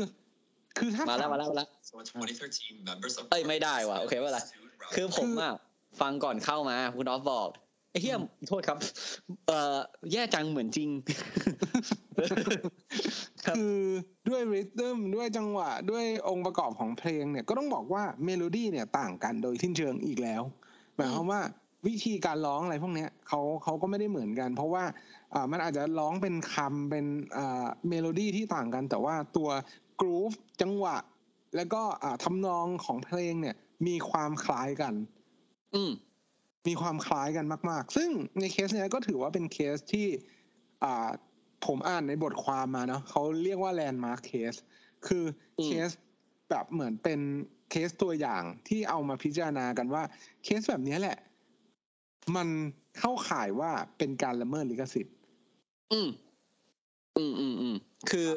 [0.78, 4.40] คือถ้ามาแล้วถมาแล้วมาแล้ว So in 2013, members of เอ้ยไม่ได้ว่ะโอเคไม่เป็นไร
[4.96, 5.54] คือผมอะ
[6.02, 7.50] ฟังก่อนเข้ามาคุณอ๊อฟบอก
[7.92, 8.78] ไอ้เฮียโทษครับ
[9.48, 9.78] เอ่อ
[10.12, 10.90] แย่จังเหมือนจริง
[13.46, 13.76] ครับคือ
[14.30, 20.42] ด้วย rhythm ด้วยจังหวะ ด้วยองค์ประกอบของเพลงเนี่ยก็ต้องบอกว่าเมโลดี้เนี่ยต่างกันโดยสิ้นเชิงอีกแล้ว
[20.96, 21.42] หมายความว่า
[21.88, 24.84] วิธีการร้องอะไรพวกเนี้ยเขาเขาก็ไม่ได้เหมือนกัน เพราะว่า
[25.34, 27.06] อ่ามันอาจจะร้องเป็นคำเป็น
[27.38, 29.50] อ่าเมโลดี้ที่ต่างกัน แต่ว่าตัว
[30.02, 30.98] groove จังหวะ
[31.56, 33.56] แล้วก็อ่าทำนองของเพลงเนี่ย
[33.88, 34.94] มีความคล้ายกัน
[35.76, 35.92] อืม
[36.68, 40.08] มีความคล้ายกันมาก ๆ ซึ่งในเคสเนี้ยก็ถือว่าเป็นเคสที่
[40.84, 41.10] อ่า
[41.66, 44.54] ผมอ่านในบทความมาเนาะเขาเรียกว่า landmark case
[45.08, 45.24] คือ
[45.60, 45.90] อมเคส
[46.50, 47.20] แบบเหมือนเป็น
[47.72, 50.04] เคสตัวอย่างที่เอามาพิจารณากันว่า
[50.44, 51.18] เคสแบบเนี้ยแหละ
[52.36, 52.48] มัน
[53.00, 55.16] เข้าข่ายว่าเป็นการละเมิดลิขสิทธิ์
[55.92, 56.10] อืม
[57.18, 57.76] อืมอืมอืม
[58.10, 58.28] คือ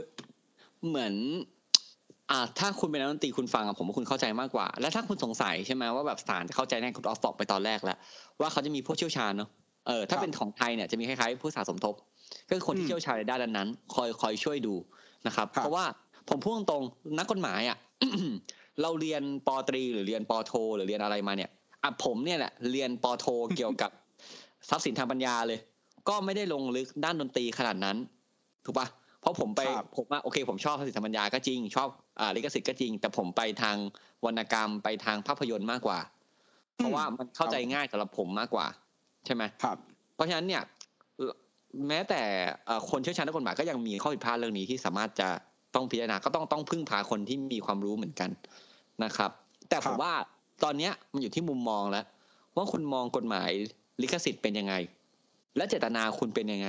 [0.86, 1.14] เหมือน
[2.30, 7.98] อ่า ถ้าคุณเป็นนักดนตรีคุณฟังอะผมว่าคุณเข้าใจมากกว่า แล้วถ้าคุณสงสัยใช่ไหมว่าแบบสารจะเข้าใจแน่คุณออฟบอกไปตอนแรกแล้ว
[8.40, 9.48] ว่าเขาจะมีผู้เชี่ยวชาญเนาะ
[9.86, 11.94] เออถ้าครับเป็นของไทยเนี่ยจะมีคล้ายๆผู้สาสมทบ
[12.48, 14.74] ก็คือคนอืที่มเชี่ยวชาญในด้านนั้นๆคอยคอยช่วยดู
[15.26, 15.84] นะครับครับ เพราะว่า
[16.28, 17.78] ผมพูดตรงๆนักกฎหมายอะ
[18.82, 21.50] เราเรียนปอตรีหรือเรียนปอโท หรือเรียนอะไรมาเนี่ย
[21.86, 23.90] อะผมเนี่ยแหละเรียนปอโทเกี่ยวกับ
[24.68, 25.58] ทรัพย์สินทางปัญญาเลย
[26.08, 27.96] ก็ไม่ได้ลงลึกด้านดนตรีขนาดนั้น
[28.64, 28.86] ถูกปะ
[29.20, 31.88] เพราะผมไปครับผมว่าโอเค ผมชอบทรัพย์สินทางปัญญาก็จริง ชอบ
[32.20, 33.76] อ่าลิขสิทธิ์ก็จริง แต่ผมไปทาง
[34.24, 35.98] วรรณกรรมไปทางภาพยนตร์มากกว่า
[36.76, 38.66] เพราะว่ามันเข้าใจง่ายสำหรับผมมากกว่า
[39.26, 39.76] ใช่ไหมครับ
[40.14, 40.62] เพราะฉะนั้นเนี่ย
[41.16, 41.32] เอ่อ
[41.88, 42.22] แม้แต่
[42.66, 45.28] เอ่อคนเชี่ยวชาญด้านกฎหมายก็ยังมีข้อผิดพลาดเรื่องนี้ที่สามารถจะ
[45.74, 48.30] ต้องพิจารณาก็ต้องต้องพึ่งพาคนที่มีความรู้เหมือนกัน
[49.04, 49.30] นะครับ
[49.68, 50.12] แต่ผครัมบว่า
[50.64, 52.04] ตอนเนี้ยมันอยู่ที่มุมมองแล้ว
[52.56, 53.50] ว่าคุณมองกฎหมาย
[54.02, 54.74] ลิขสิทธิ์เป็นยังไง
[55.56, 56.68] และเจตนาคุณเป็นยังไง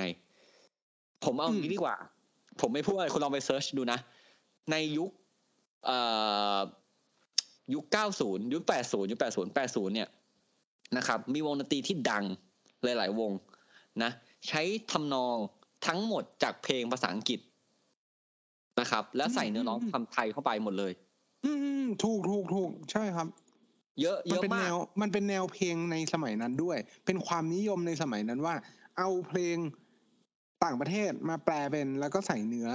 [1.24, 1.96] ผมเอาอย่างนี้ดีกว่า
[2.60, 3.98] ผมไม่พูดอะไรคุณลองไปเซิร์ชดูนะ
[4.70, 5.10] ในยุค
[5.86, 5.98] เอ่
[6.56, 6.58] อ
[7.74, 7.84] ยุค
[8.20, 10.08] 90 ยุค 80 ยุค 80 80 เนี่ย
[10.96, 12.24] นะครับ มีวงดนตรีที่ดัง
[12.84, 13.32] หลาย ๆ วง
[14.02, 14.10] นะ
[14.48, 15.36] ใช้ทำนอง
[15.86, 17.40] ทั้งหมดจากเพลงภาษาอังกฤษ
[18.80, 20.92] นะครับ แล้วใส่เนื้อร้องคำไทยเข้าไปหมดเลย
[21.44, 21.50] อื
[21.84, 23.26] มถูกถูกถูกใช่ครับ
[24.02, 28.54] เยอะมันเยอะเป็นมาแนกวมันเป็นแนวเพลงในสมัยนั้นด้วย เป็นความนิยมในสมัยนั้นว่า
[28.98, 29.56] เอาเพลง
[30.64, 32.68] ต่างประเทศมาแปลเป็นแล้วก็ใส่เนื้อ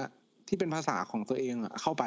[0.47, 2.03] ที่เป็นภาษาของตัวเองอะเข้าไป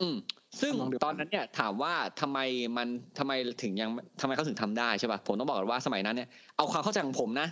[0.00, 0.16] อืม
[0.60, 2.38] ซึ่งทำนองเดียวกันตอนนั้นเนี่ย ถามว่าทำไม
[2.76, 7.48] มันทำไมถึงยังทำไมเขาถึงทำได้ใช่ป่ะผมต้องบอกก่อนว่าสมัยนั้นเนี่ยเอาความเข้าใจของผมนะ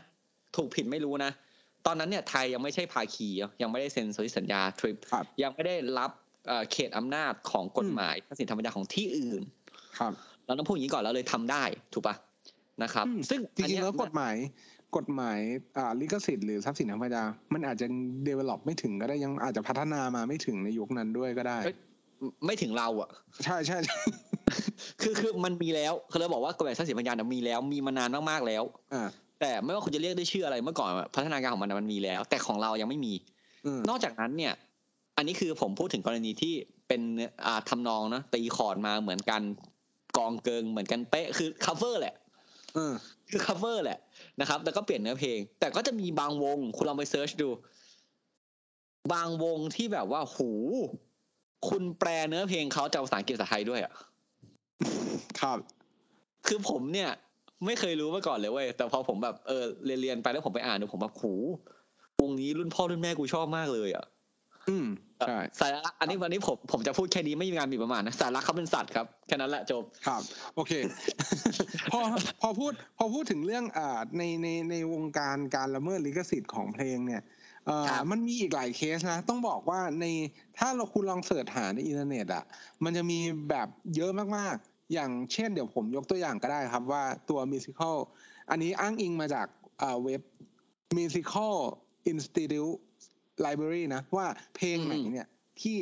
[0.56, 1.30] ถูกผิดไม่รู้นะ
[1.86, 6.10] ตอนนั้นเนี่ยไทยยังไม่ใช่ภาคีเนอะยังไม่ได้เซ็นสนธิสัญญาทริปครับยังไม่ได้รับ
[6.46, 9.42] เอ่อเขตอำนาจของกฎหมายทรัพย์สินทางปัญญาของที่อื่น
[9.98, 10.12] ครับ
[10.46, 11.62] เราต้องพูดอย่างนี้ก่อนแล้วเลยทำได้
[11.94, 12.14] ถูกป่ะ
[12.82, 14.34] นะครับอืมซึ่งจอันริงเนี้ๆยแล้วกฎหมาย
[14.96, 15.38] กฎหมาย
[15.76, 17.86] อ่าลิขสิทธิ์หรือทรัพย์สินทางปัญญามันอาจจะ
[18.28, 21.58] develop ไม่ถึงก็ได้ยังอาจจะพัฒนามาไม่ถึงในยุคนั้นด้วยก็ได้
[22.46, 23.10] ไม่ถึงเราอะ
[23.44, 23.96] ใช่ใช่ใช่
[25.02, 28.62] คือคือมันมีแล้วคือเราบอกว่ากฎหมายทรัพย์สินปัญญาเนี่ยมีแล้วมีมานานมากๆแล้ว
[28.94, 29.08] อ่า
[29.40, 33.14] แต่ไม่ว่าคุณจะเรียกด้วยชื่ออะไรเมื่อก่อนอะพัฒนาการของมันอะมันมีแล้ว แต่ของเรายังไม่มี
[33.66, 34.52] อืมนอกจากนั้นเนี่ย
[35.16, 36.54] อันนี้คือผมพูดถึงกรณีที่
[36.88, 39.42] เป็นเนื้ออ่าทำนองนะตีคอร์ดมาเหมือนกัน
[40.16, 42.14] กลองเกลิงเหมือนกันเป๊ะคือ cover แหละ
[42.74, 42.92] เออ
[43.30, 43.98] คือ cover แหละ
[44.40, 47.48] นะครับ แต่ก็เปลี่ยนเนื้อเพลง แต่ก็จะมีบางวง คุณลองไป search ดู
[49.12, 50.50] บางวงที่แบบว่าหู
[51.68, 53.92] คุณแปลเนื้อเพลงเขาจากภาษาอังกฤษภาษาไทยด้วยอะ
[55.40, 55.58] ครับ
[56.46, 57.10] คือผมเนี่ย
[57.66, 61.34] ไม่เคยรู้มาก่อนเลยเว้ยแต่พอผมแบบเออเรียนเรียนไปแล้วผมไปอ่านดูผมแบบหู
[62.20, 64.04] วงนี้รุ่นพ่อรุ่นแม่กูชอบมากเลยอะ
[64.68, 64.86] อืม
[65.28, 70.22] ใช่สาระอันนี้วันนี้ผมผมจะพูดแค่นี้ไม่มีงานมีประมาณนะสาระเขาเป็นสัตว์ครับแค่นั้นแหละจบครับ
[70.54, 70.72] โอเค
[71.90, 72.00] พอ
[72.40, 77.22] พอพูดพอพูดถึงเรื่องอ่าในในในวงการการละเมิดลิขสิทธิ์ของเพลงเนี่ย
[77.66, 80.04] เอ่อครับมันมีอีกหลายเคสนะ ต้องบอกว่าใน
[80.58, 82.44] ถ้าเราคุณลอง search หาในอินเทอร์เน็ตอะ
[82.84, 83.18] มันจะมี
[83.50, 87.96] แบบเยอะมากๆ อย่างเช่นเดี๋ยวผมยกตัวอย่างก็ได้ครับว่าตัว musical
[88.50, 89.46] อันนี้อ้างอิงมาจาก
[89.82, 90.16] อ่าเว็
[93.36, 94.26] บ musical institute library นะ ว่า
[94.56, 95.26] เพลงไหนเนี่ย
[95.60, 95.76] ที่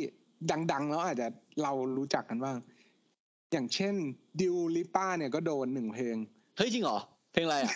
[0.71, 1.27] ดัง ๆ แล้วอาจจะ
[1.63, 2.57] เรารู้จักกันบ้าง
[3.51, 3.95] อย่างเช่น
[4.41, 6.15] ดิวลิป้าเนี่ยก็โดนหนึ่งเพลง
[6.57, 6.99] เฮ้ยจริงเหรอ
[7.33, 7.73] เพลงอะไรอะ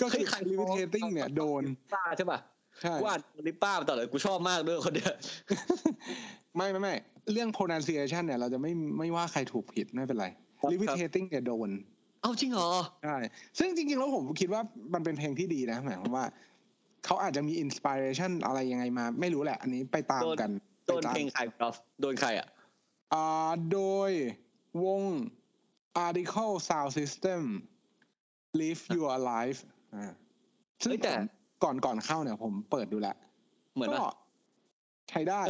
[0.00, 1.62] ก็คือเฮ้ยใคร levitating เนี่ยโดน
[1.94, 2.38] ป้าใช่ป่ะ
[2.82, 5.14] ใช่กูอ่านลิปป้ามาตลอดเลยกูชอบมากด้วยคนเดียว
[6.56, 6.94] ไม่ไม่ไม่
[7.32, 10.26] เรื่อง pronunciation เนี่ย เราจะไม่ไม่ว่าใครถูกผิดไม่เป็นไร
[10.58, 11.70] ครับ levitating เนี่ยโดน
[12.22, 12.70] เอ้าจริงเหรอ
[13.04, 13.16] ใช่
[13.58, 14.62] ซึ่งจริงๆ แล้วผมคิดว่า
[14.94, 16.24] มันเป็นเพลงที่ดีนะหมายความว่า
[17.04, 20.50] เขาอาจจะมีอินสปิเรชันอะไรยังไงมา ไม่รู้แหละ อันนี้ไปตามโดนกัน
[20.86, 22.48] โดนไปตามเพลงใครครับโดนใครอะ
[23.12, 24.10] อ่าโดย
[24.84, 25.02] วง
[26.06, 27.42] article sound system
[28.60, 29.60] live your life
[29.94, 30.12] อ่า
[30.82, 31.24] ซึ่งเฮ้ยแต่ผม
[31.64, 33.16] ก่อนก่อนเข้าเนี่ยผมเปิดดูแล้ว
[33.74, 34.14] เหมือนก็ว่า
[35.10, 35.40] ใช้ได้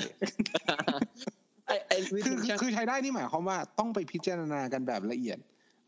[1.67, 5.39] ไอไอวิคือธีคือคือใช้ได้นี่หมายความว่าต้องไปพิจารณากันแบบละเอียด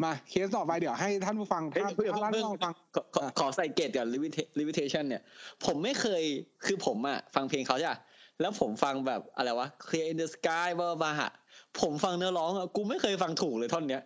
[0.02, 5.22] มาเคสต่อไปเดี๋ยวให้ท่านผู้ฟังเฮ้ยถ้าเดี๋ยวถ้าท่านเพิ่งผู้ฟังขอขอขอใส่เกตกับ limita- limitation เนี่ย
[5.64, 6.22] ผมไม่เคย
[6.66, 7.98] คือผมอะฟังเพลงเขาใช่ปะ
[8.40, 11.32] แล้วผมฟังแบบอะไรวะ clear in the sky บ้าบ้าอะ
[11.80, 14.02] ผมฟังเนื้อร้องอะกูไม่เคยฟังถูกเลยท่อนเนี้ย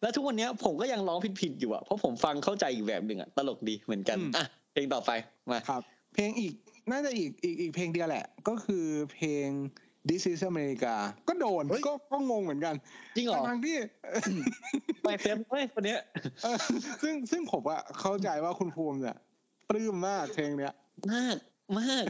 [0.00, 5.10] แล้วทุกวันเนี้ยผมก็ยังร้องผิดๆอยู่อะเพราะผมฟังเข้าใจอีกแบบหนึ่งอะตลกดีเหมือนกันอะเพลงต่อไป
[5.50, 5.82] มาครับ
[6.14, 6.52] เพลงอีก
[6.90, 9.48] น่าจะอีกอีกอีกเพลงเดียวแหละ ก็คือเพลง
[10.10, 10.94] This is America
[11.28, 12.74] ก็โดนเฮ้ยก็ก็งงเหมือนกัน
[13.16, 13.76] จริงเหรอทั้งๆที่
[15.02, 16.00] ไปเฟมเฮ้ยคนเนี้ย
[16.42, 16.56] เออ
[17.02, 19.16] ซึ่งซึ่งผมอะเข้าใจว่าคุณภูมิเนี่ย
[19.68, 20.74] ปลื้มมากเพลงเนี้ย
[21.12, 21.36] มาก
[21.78, 22.06] มาก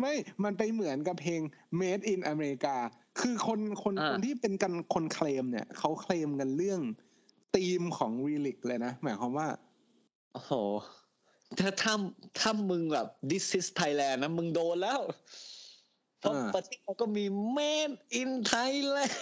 [0.00, 0.12] ไม่
[0.44, 1.40] มันไปเหมือนกับเพลง
[1.80, 2.74] Made in America
[3.20, 6.80] คือคนคนอ่าคนที่เป็นกันคนเคลมเนี่ย เขาเคลมกันเรื่อง
[7.54, 9.48] ธีมของ r e l i c เลยนะ หมายความว่า
[10.32, 10.52] โอ้โห
[11.58, 11.94] ถ้าถ้า
[12.38, 15.00] ถ้ามึงแบบ this is Thailand นะ มึงโดนแล้ว
[16.22, 17.24] เพราะอ่าประเทศเราก็มี
[17.56, 19.12] made in Thailand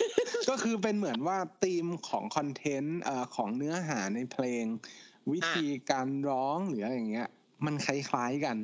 [0.50, 4.64] ก็คือเป็นเหมือนว่าธีมของคอนเทนต์เอ่อของเนื้อหาในเพลง
[5.32, 7.28] วิธีการร้องหรืออะไรอย่างเงี้ย
[7.66, 8.56] มันคล้ายๆกัน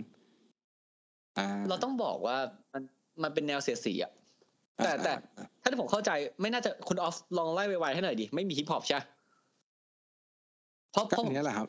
[1.38, 2.36] อ่าเราต้องบอกว่า
[2.72, 2.82] มัน
[3.22, 4.12] มันเป็นแนวเสียดสีอะ
[4.82, 6.10] แต่อ่าแต่อ่าถ้าที่ผมเข้าใจ
[6.40, 9.04] ไม่น่าจะคุณออฟลองไล่ไวๆให้หน่อยดิไม่มีฮิปฮอปใช่ปะ
[10.92, 11.68] เพราะเพก็ราะอันเนี้ยแหละครับ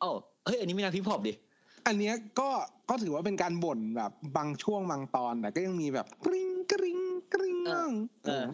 [0.00, 0.10] เอ้า
[0.44, 1.32] เฮ้ยอันนี้ไม่น่าฮิปฮอปดิ
[1.88, 2.48] อันเนี้ยก็
[2.88, 6.98] ก็ถือว่าเป็นการบ่นแบบบางช่วงบางตอนแต่ก็ยังมีแบบกริ๊งกริ๊ง
[7.34, 7.92] กริ๊งเออ
[8.24, 8.44] เออเออ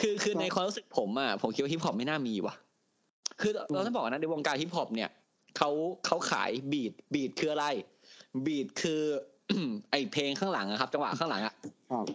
[0.00, 2.54] คือคือครับในความรู้สึกผมอะผมคิดว่าฮิปฮอปไม่น่ามีว่ะ
[3.40, 5.10] คือเราอืมต้องบอกนะในวงการฮิปฮอปเนี่ย
[5.56, 5.70] เขา
[6.06, 7.66] เขาขาย beat beat คืออะไร
[8.46, 9.00] beat คือ
[9.90, 11.54] ไอเพลงข้างหลังอะครับ จังหวะข้างหลังอะ
[11.92, 12.06] ครับ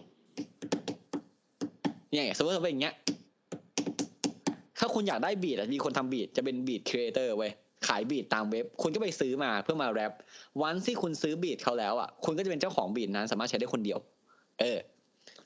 [2.10, 2.94] เนี่ยสมมติว่าเป็นอย่างเงี้ย
[4.78, 7.52] ถ้าคุณอยากได้ beat อะมีคนทำ beat จะเป็น beat creator เว้ย
[7.86, 10.12] ขาย beat ตามเว็บ คุณก็ไปซื้อมาเพื่อมาแร็ป
[10.62, 13.98] วันที่คุณซื้อ beat เขาแล้วอะคุณก็จะเป็นเจ้าของ beat นั้น สามารถใช้ได้คนเดียว
[14.60, 14.78] เออ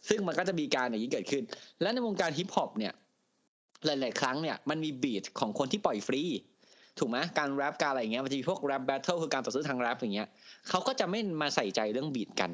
[0.08, 1.42] ซึ่งมันก็จะมีการอย่างนี้เกิดขึ้น
[1.80, 2.92] และในวงการฮิปฮอปเนี่ย
[3.86, 6.22] หลาย ๆ ครั้งเนี่ยมันมี beat ของคนที่ปล่อยฟรี
[6.98, 10.28] ถูกไหมการแร็ปการอะไรเงี้ยมันจะมีพวก rap battle คือการต่อสู้ทางแร็ปอย่างเงี้ย
[10.68, 12.50] เขาก็จะไม่มาใส่ใจเรื่อง beat กัน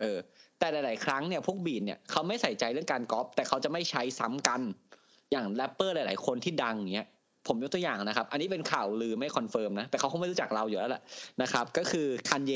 [0.00, 0.18] เออ
[0.58, 4.60] แต่หลาย ๆ ครั้งเนี่ยพวก beat เนี่ยเขาไม่ใส่ใจเรื่องการก๊อปแต่เขาจะไม่ใช้ซ้ำกัน
[5.30, 7.08] อย่างแร็ปเปอร์หลาย ๆ คนที่ดังอย่างเงี้ย
[7.48, 11.02] ผมยกตัวอย่างนะครับ อันนี้เป็นข่าวลือไม่ confirm นะ แต่เขาคงไม่รู้จักเราอยู่แล้วแหละ
[11.42, 12.54] นะครับ ก็คือคันเย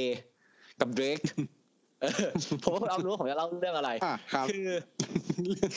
[0.80, 1.18] กับ Drake
[2.62, 4.68] ผมว่าคุณเอารู้ว่าผมจะเล่าเรื่องอะไรอะครับคือ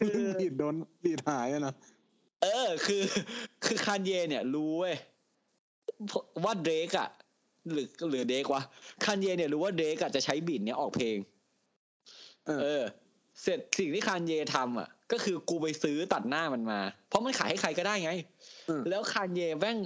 [0.08, 1.74] เรื่อง beat โดนบีดหายอะนะ
[2.44, 3.04] เออ คือ
[3.66, 4.96] คือคันเยเนี่ยรู้เว้ย
[6.44, 7.10] ว่าเดรกอะ
[7.72, 8.62] หรือหรือเดรกวะ
[9.06, 11.18] คันเยเนี่ยรู้ว่าเดรกอะจะใช้บีทเนี้ยออกเพลง
[12.48, 12.84] เออเออ
[13.42, 16.80] เสร็จสิ่งที่คันเยทำอะ ก็คือกูไปซื้อตัดหน้ามันมา
[17.10, 18.12] เพราะมันขายให้ใครก็ได้ไง
[18.70, 19.78] อืมแล้วคันเยแม่ง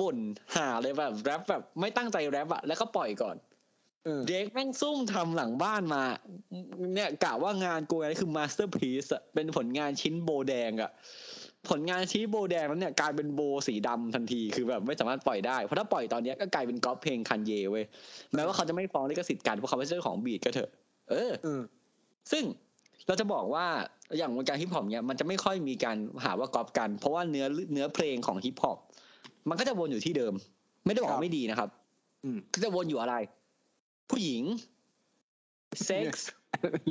[0.00, 0.16] บ่น
[0.56, 3.36] หาเลยแบบแรปแบบไม่ตั้งใจแรปอะแล้วก็ปล่อยก่อน
[4.04, 6.02] เออเด็กแม่งซุ่มทำหลังบ้านมา
[6.94, 10.90] เนี่ยกะว่างานกูนี่คือ masterpiece อะเป็นผลงานชิ้นโบแดงอะ
[11.68, 17.84] ผลงานชิ้นโบแดงนั้นเนี่ยกลายเป็นโบสีดำทันทีคือแบบไม่สามารถปล่อยได้เพราะถ้าปล่อยตอนเนี้ยก็กลายเป็นก๊อปเพลงคันเยเว้ย
[18.34, 20.70] แม้ว่าเขาจะไม่ฟ้องลิขสิทธิ์กันเพราะเขาไม่ใช่เจ้าของ beat ก็เถอะ
[21.10, 21.60] เออเออ
[22.32, 22.44] ซึ่ง
[23.06, 23.66] เราจะบอกว่า
[24.18, 28.78] อย่างวงการฮิปฮอปเนี่ยมันจะไม่ค่อยมีการหาว่าก๊อปกัน เพราะว่าเนื้อเนื้อเพลงของฮิปฮอป
[29.48, 30.34] มันก็จะวนอยู่ที่เดิม
[30.84, 31.68] ไม่ได้บอกครับว่าไม่ดีนะครับ
[32.24, 33.14] อืมก็จะวนอยู่อะไร
[34.10, 34.42] ผู้หญิง
[35.84, 36.28] เซ็กส์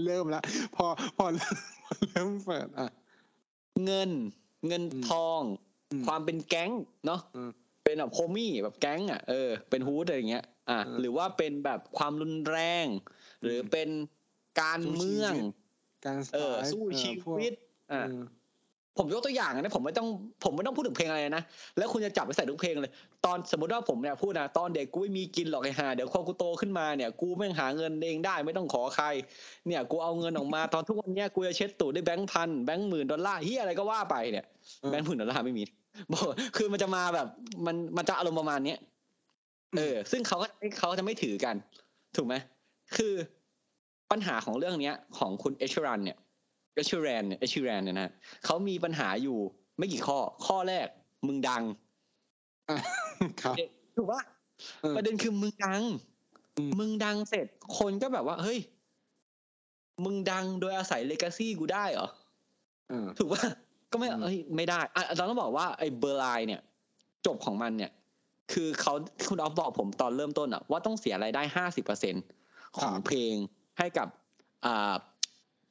[0.05, 0.43] เริ่มแล้ว
[0.75, 0.85] พอ
[1.17, 2.89] พอเริ่มเปิดอะ
[3.85, 4.09] เงิน
[4.67, 5.41] เงินอืมทอง
[5.91, 6.71] อืมความเป็นแก๊ง
[7.05, 7.51] เนาะอืม
[7.83, 12.85] เป็นแบบโฮมี่แบบแก๊ง อะเออเป็นฮูดอะไรอย่างเงี้ย อะเออหรือว่าเป็นแบบความรุนแรง
[13.43, 13.89] หรือเป็น
[14.61, 15.35] การสู้ชีวิตเมือง
[16.05, 17.53] การเออสไตล์สู้เออชีพวกวิต
[17.91, 18.23] อะเออ
[18.97, 20.07] ผมยกตัวอย่างนะผมไม่ต้อง
[20.43, 21.43] ผมไม่ต้องพูดถึงเพลงอะไรนะ
[21.77, 22.91] แล้วคุณจะจับไปใส่ทุกเพลงเลย
[23.25, 29.05] ตอนสมมติว่าผมเนี่ยพูดนะตอนเด็กกูไม่มีกินหรอกไอ้ห่าเดี๋ยวพอกูโตขึ้นมาเนี่ย กูแม่งหาเงินเองได้ไม่ต้องขอใคร
[29.67, 34.45] เนี่ย กูเอาเงินออกมาตอนทุกวันเนี้ยกูจะเช็ดตูดด้วยแบงค์พันแบงค์หมื่นดอลลาร์เฮียอะไรก็ว่าไปเนี่ย
[34.79, 35.63] เออแบงค์หมื่นดอลลาร์ไม่มี
[36.11, 36.25] บอก
[36.57, 37.27] คือมันจะมาแบบ
[37.65, 38.79] มันมันจะอารมณ์ประมาณเนี้ย
[39.77, 40.47] เออ ซึ่งเขาก็
[40.79, 41.55] เขาจะไม่ถือกัน
[42.15, 42.35] ถูกไหม
[42.95, 43.13] คือ
[44.13, 46.17] ปัญหาของเรื่องเนี้ยของคุณเอชรันเนี่ย
[46.75, 48.09] เอชรันเนี่ยเอชรันเนี่ยนะ
[48.45, 49.37] เขามีปัญหาอยู่
[49.77, 50.87] ไม่กี่ข้อ ข้อแรก
[51.27, 51.63] มึงดัง
[52.69, 52.77] อะ
[53.41, 53.55] ครับ
[53.95, 54.21] ถูกปะ
[54.81, 55.81] เออประเด็นคือมึงดัง
[56.57, 57.47] อืมมึงดังเสร็จ
[57.77, 58.59] คนก็แบบว่า เฮ้ย
[60.03, 62.07] มึงดังโดยอาศัยเลกาซี่กูได้เหรอ
[62.89, 63.43] เออถูกป่ะ
[63.91, 66.61] ก็ไม่อืมเอ้ยไม่ได้อะเราต้องบอกว่าไอ้เบอร์ไลน์เนี่ย
[67.25, 67.91] จบของมันเนี่ย
[68.53, 68.93] คือเขา
[69.29, 72.15] คุณออฟบอกผมตอนเริ่มต้นอะว่าต้องเสียรายได้ห้าสิบเปอร์เซ็น
[72.79, 73.35] ของเพลง
[73.77, 74.07] ให้กับ
[74.65, 74.93] อ่า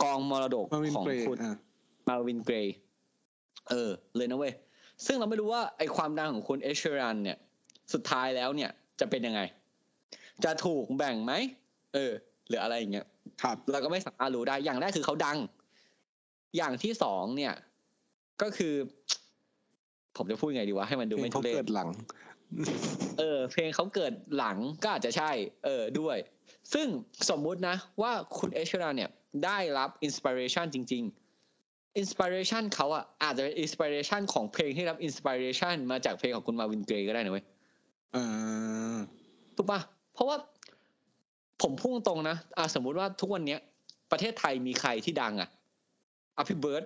[0.03, 1.57] กองมรดกมาวินของเกรย์คุณอะ
[2.09, 2.75] มาวินเกรย์
[3.71, 4.53] เออ เลยนะเว้ย
[5.07, 7.39] ซึ่งเราไม่รู้ว่าไอความดังของคุณเอชเชอรันเนี่ย
[7.93, 9.41] สุดท้ายแล้วเนี่ยจะเป็นยังไง
[10.45, 11.33] จะถูกแบ่งไหม
[11.95, 12.13] เออ
[12.49, 13.07] หรืออะไรอย่างเงี้ย
[13.43, 15.39] ครับ เราก็ไม่สามารถรู้ได้ อย่างแรกคือเขาดัง
[16.57, 17.55] อย่างที่สองเนี่ย
[18.43, 18.75] ก็คือ
[20.17, 21.89] ผมจะพูดไงดีวะ ให้มันดูเพลไม่งทุเขาเรศเกิดหลัง
[23.19, 25.31] เออ เพลงเขาเกิดหลังก็อาจจะใช่
[25.65, 26.17] เออ ด้วย
[26.73, 26.87] ซึ่ง
[27.31, 29.11] สมมุตินะว่าคุณ Ed Sheeran เนี่ย
[29.45, 37.45] ได้รับ inspiration จริง ๆ inspiration เขาอะอาจจะเป็น inspiration ของเพลงที่รับ inspiration มาจากเพลงของคุณ Marvin Gaye ก็ได้นะเว้ย
[38.13, 38.17] เอ
[38.95, 38.97] อ
[39.57, 39.81] ถูกปะ
[40.15, 40.37] เพราะว่า
[41.63, 43.61] ผมพุ่งตรงๆนะอะสมมุติว่าทุกวันเนี้ย
[44.13, 45.49] ประเทศไทยมีใครที่ดังอะ
[46.37, 46.85] อะพี่เบิร์ด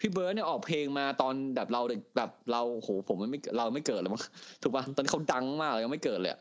[0.00, 4.22] พี่เบิร์ดเนี่ยออกเพลงมาตอนแบบเราเด็กแบบเราโหผมไม่เราไม่เกิดเลยมั้ง
[4.62, 6.40] ถูกปะตอนนี้เขาดังมากเลยยังไม่เกิดเลยอะ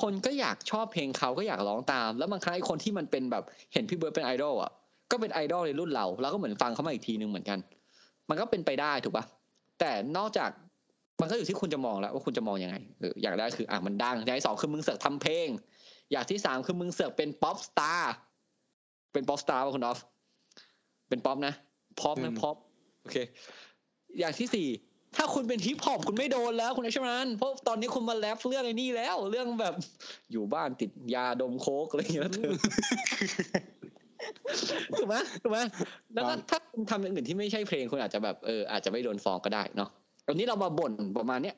[0.00, 4.72] คนก็อยากชอบเพลงเขาก็อยากร้องตาม แล้วบางครั้งไอ้คนที่มันเป็นแบบเห็นพี่เบิร์ดเป็นไอดอลอะ
[5.10, 7.58] ก็เป็นไอดอลในรุ่นเราเราก็เหมือนฟังเขามาอีกทีนึงเหมือนกัน
[8.28, 9.24] มันก็เป็นไปได้ถูกปะ
[9.80, 10.50] แต่นอกจาก
[11.20, 15.48] มันก็อยู่ที่คุณจะมองแล้วว่าคุณจะมองยังไงเอออย่างแรกคืออะมันดังอย่างที่สองคือมึงเสือกทำเพลง
[16.10, 18.12] อย่างที่สามคือมึงเสือกเป็นป๊อปสตาร์
[19.12, 19.98] เป็นป๊อปสตาร์ป่ะคุณออฟ
[21.08, 21.54] เป็นป๊อปนะ
[22.00, 22.56] ป๊อปเป็นะนป๊อป
[23.02, 23.16] โอเค
[24.18, 24.68] อย่างที่สี่
[25.16, 29.74] ถ้าคุณเป็นฮิปฮอปคุณไม่โดนแล้วคุณไอชมานเพราะตอนนี้คุณมาแรปเรื่องไอ้นี่แล้ว เรื่องแบบ
[30.32, 32.52] อยู่บ้านติดยาดมโค้กอะไรอย่างเงี้ยแล้วเธอ
[34.98, 35.58] ถูกไหมถูกไหม
[36.14, 39.88] แล้วก็ถ้าคุณทำอย่างอื่นที่ไม่ใช่เพลงคุณอาจจะแบบเอออาจจะไม่โดนฟ้องก็ได้เนาะ
[40.26, 41.56] วันนี้เรามาบ่นประมาณเนี้ย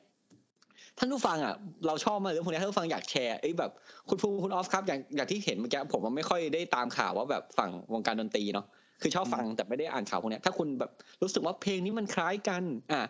[0.97, 1.55] ท่านผู้ฟังอะ
[1.87, 3.71] เราชอบมากเรื่องพวกนี้ท่านผู้ฟังอยากแชร์เอ้ยแบบ
[4.09, 8.65] คุณภูมิคุณออฟครับอย่างอย่างที่เห็นเมื่อกี้ผมว่าไม่ค่อยได้ตามข่าวว่าแบบฝั่งวงการดนตรีเนาะ
[9.01, 10.91] คือชอบฟังแต่ไม่ได้อ่านข่าวพวกเนี้ยถ้าคุณแบบ
[11.21, 13.01] รู้สึกว่าเพลงนี้มันคล้ายกัน อะ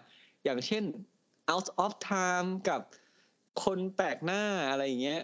[0.44, 0.84] อย่างเช่น
[1.54, 2.82] out of time กับ
[3.64, 5.22] คนแปลกหน้าอะไรอย่างเงี้ย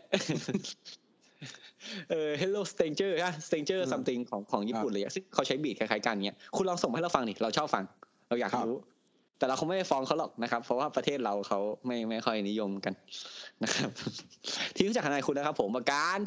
[2.09, 7.83] เออ hello stranger ฮะ stranger อืม something ของของญี่ปุ่นเลยอะซึ่งเขาใช้บีทคล้ายๆกันเงี้ยคุณลองส่งมาให้เราฟังดิเราชอบฟัง
[8.29, 8.79] เราอยากครับรู้
[9.37, 12.93] แต่เราคงไม่ไปฟ้องเขาหรอกนะครับ เพราะว่าประเทศเราเขาไม่ไม่ค่อยนิยมกัน
[13.63, 13.89] นะครับ
[14.75, 16.19] ที่รู้จักทนายคุณนะครับ ผมประการ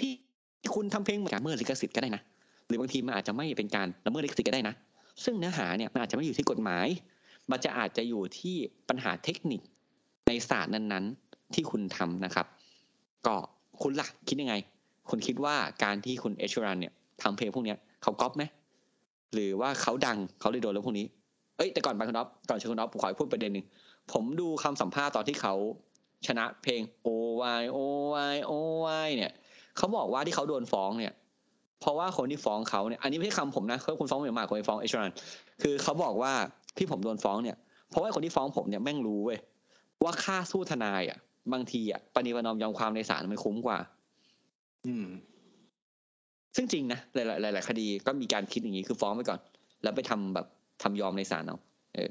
[0.00, 0.12] ที่
[0.74, 2.22] คุณทำเพลงเหมือนการละเมิดลิขสิทธิ์ก็ได้นะ
[2.66, 4.74] หรือบางทีมันอาจจะไม่เป็นการละเมิดลิขสิทธิ์ก็ได้นะ
[5.24, 6.86] ซึ่งเนื้อหาเนี่ยมันอาจจะไม่อยู่ที่กฎหมาย
[7.50, 8.56] มันจะอาจจะอยู่ที่
[8.88, 9.60] ปัญหาเทคนิค
[10.26, 12.46] ในศาสตร์นั้นๆ ที่คุณทำนะครับ
[13.26, 13.34] ก็
[13.82, 14.54] คุณหลักคิดยังไง
[15.10, 16.92] คุณคิดว่าการที่คุณเอชรันเนี่ย
[17.22, 18.42] ทำเพลงพวกเนี้ยเขาก๊อปไหม
[19.34, 21.06] หรือว่าเขาดังเขาเลยโดนเรื่องพวกนี้
[21.56, 23.64] เอ้ยแต่ก่อนไปคุณอ๊อฟก่อนเชิญคุณอ๊อฟผมขอพูดประเด็นหนึ่ง
[24.12, 25.54] ผมดูคำสัมภาษณ์ตอนที่เขา
[26.26, 27.08] ชนะเพลง O
[27.60, 27.78] Y O
[28.34, 28.52] Y O
[29.06, 29.32] Y เนี่ย
[29.76, 31.12] เขาบอกว่าที่เขาโดนฟ้องเนี่ย
[31.80, 35.12] เพราะว่าคนที่ฟ้องเขาเนี่ยอันนี้ไม่ใช่คำผมนะเขาคุณฟ้องเหมียวหมากคนที่ฟ้องเอชรัน
[35.62, 36.32] คือเขาบอกว่า
[36.78, 37.56] ที่ผมโดนฟ้องเนี่ย
[37.90, 39.38] เพราะว่าคนที่ฟ้องผมเนี่ยแม่งรู้เว้ย
[40.04, 41.18] ว่าค่าสู้ทนายอะ
[41.52, 43.78] บางทีอะปณิประนอมยอมความในศาลมันคุ้มกว่า
[44.86, 45.06] อืม
[46.56, 47.16] ซึ่งจริงนะห
[47.46, 49.40] ลายๆหลายๆคดีก็มีการคิดอย่างนี้คือฟ้องไปก่อน
[49.82, 50.46] แล้วไปทำแบบ
[50.82, 51.58] ทำยอมในศาลเอา
[51.94, 52.10] เออ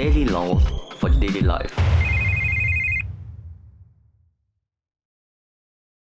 [0.00, 0.62] Daily laws
[0.96, 1.79] for daily life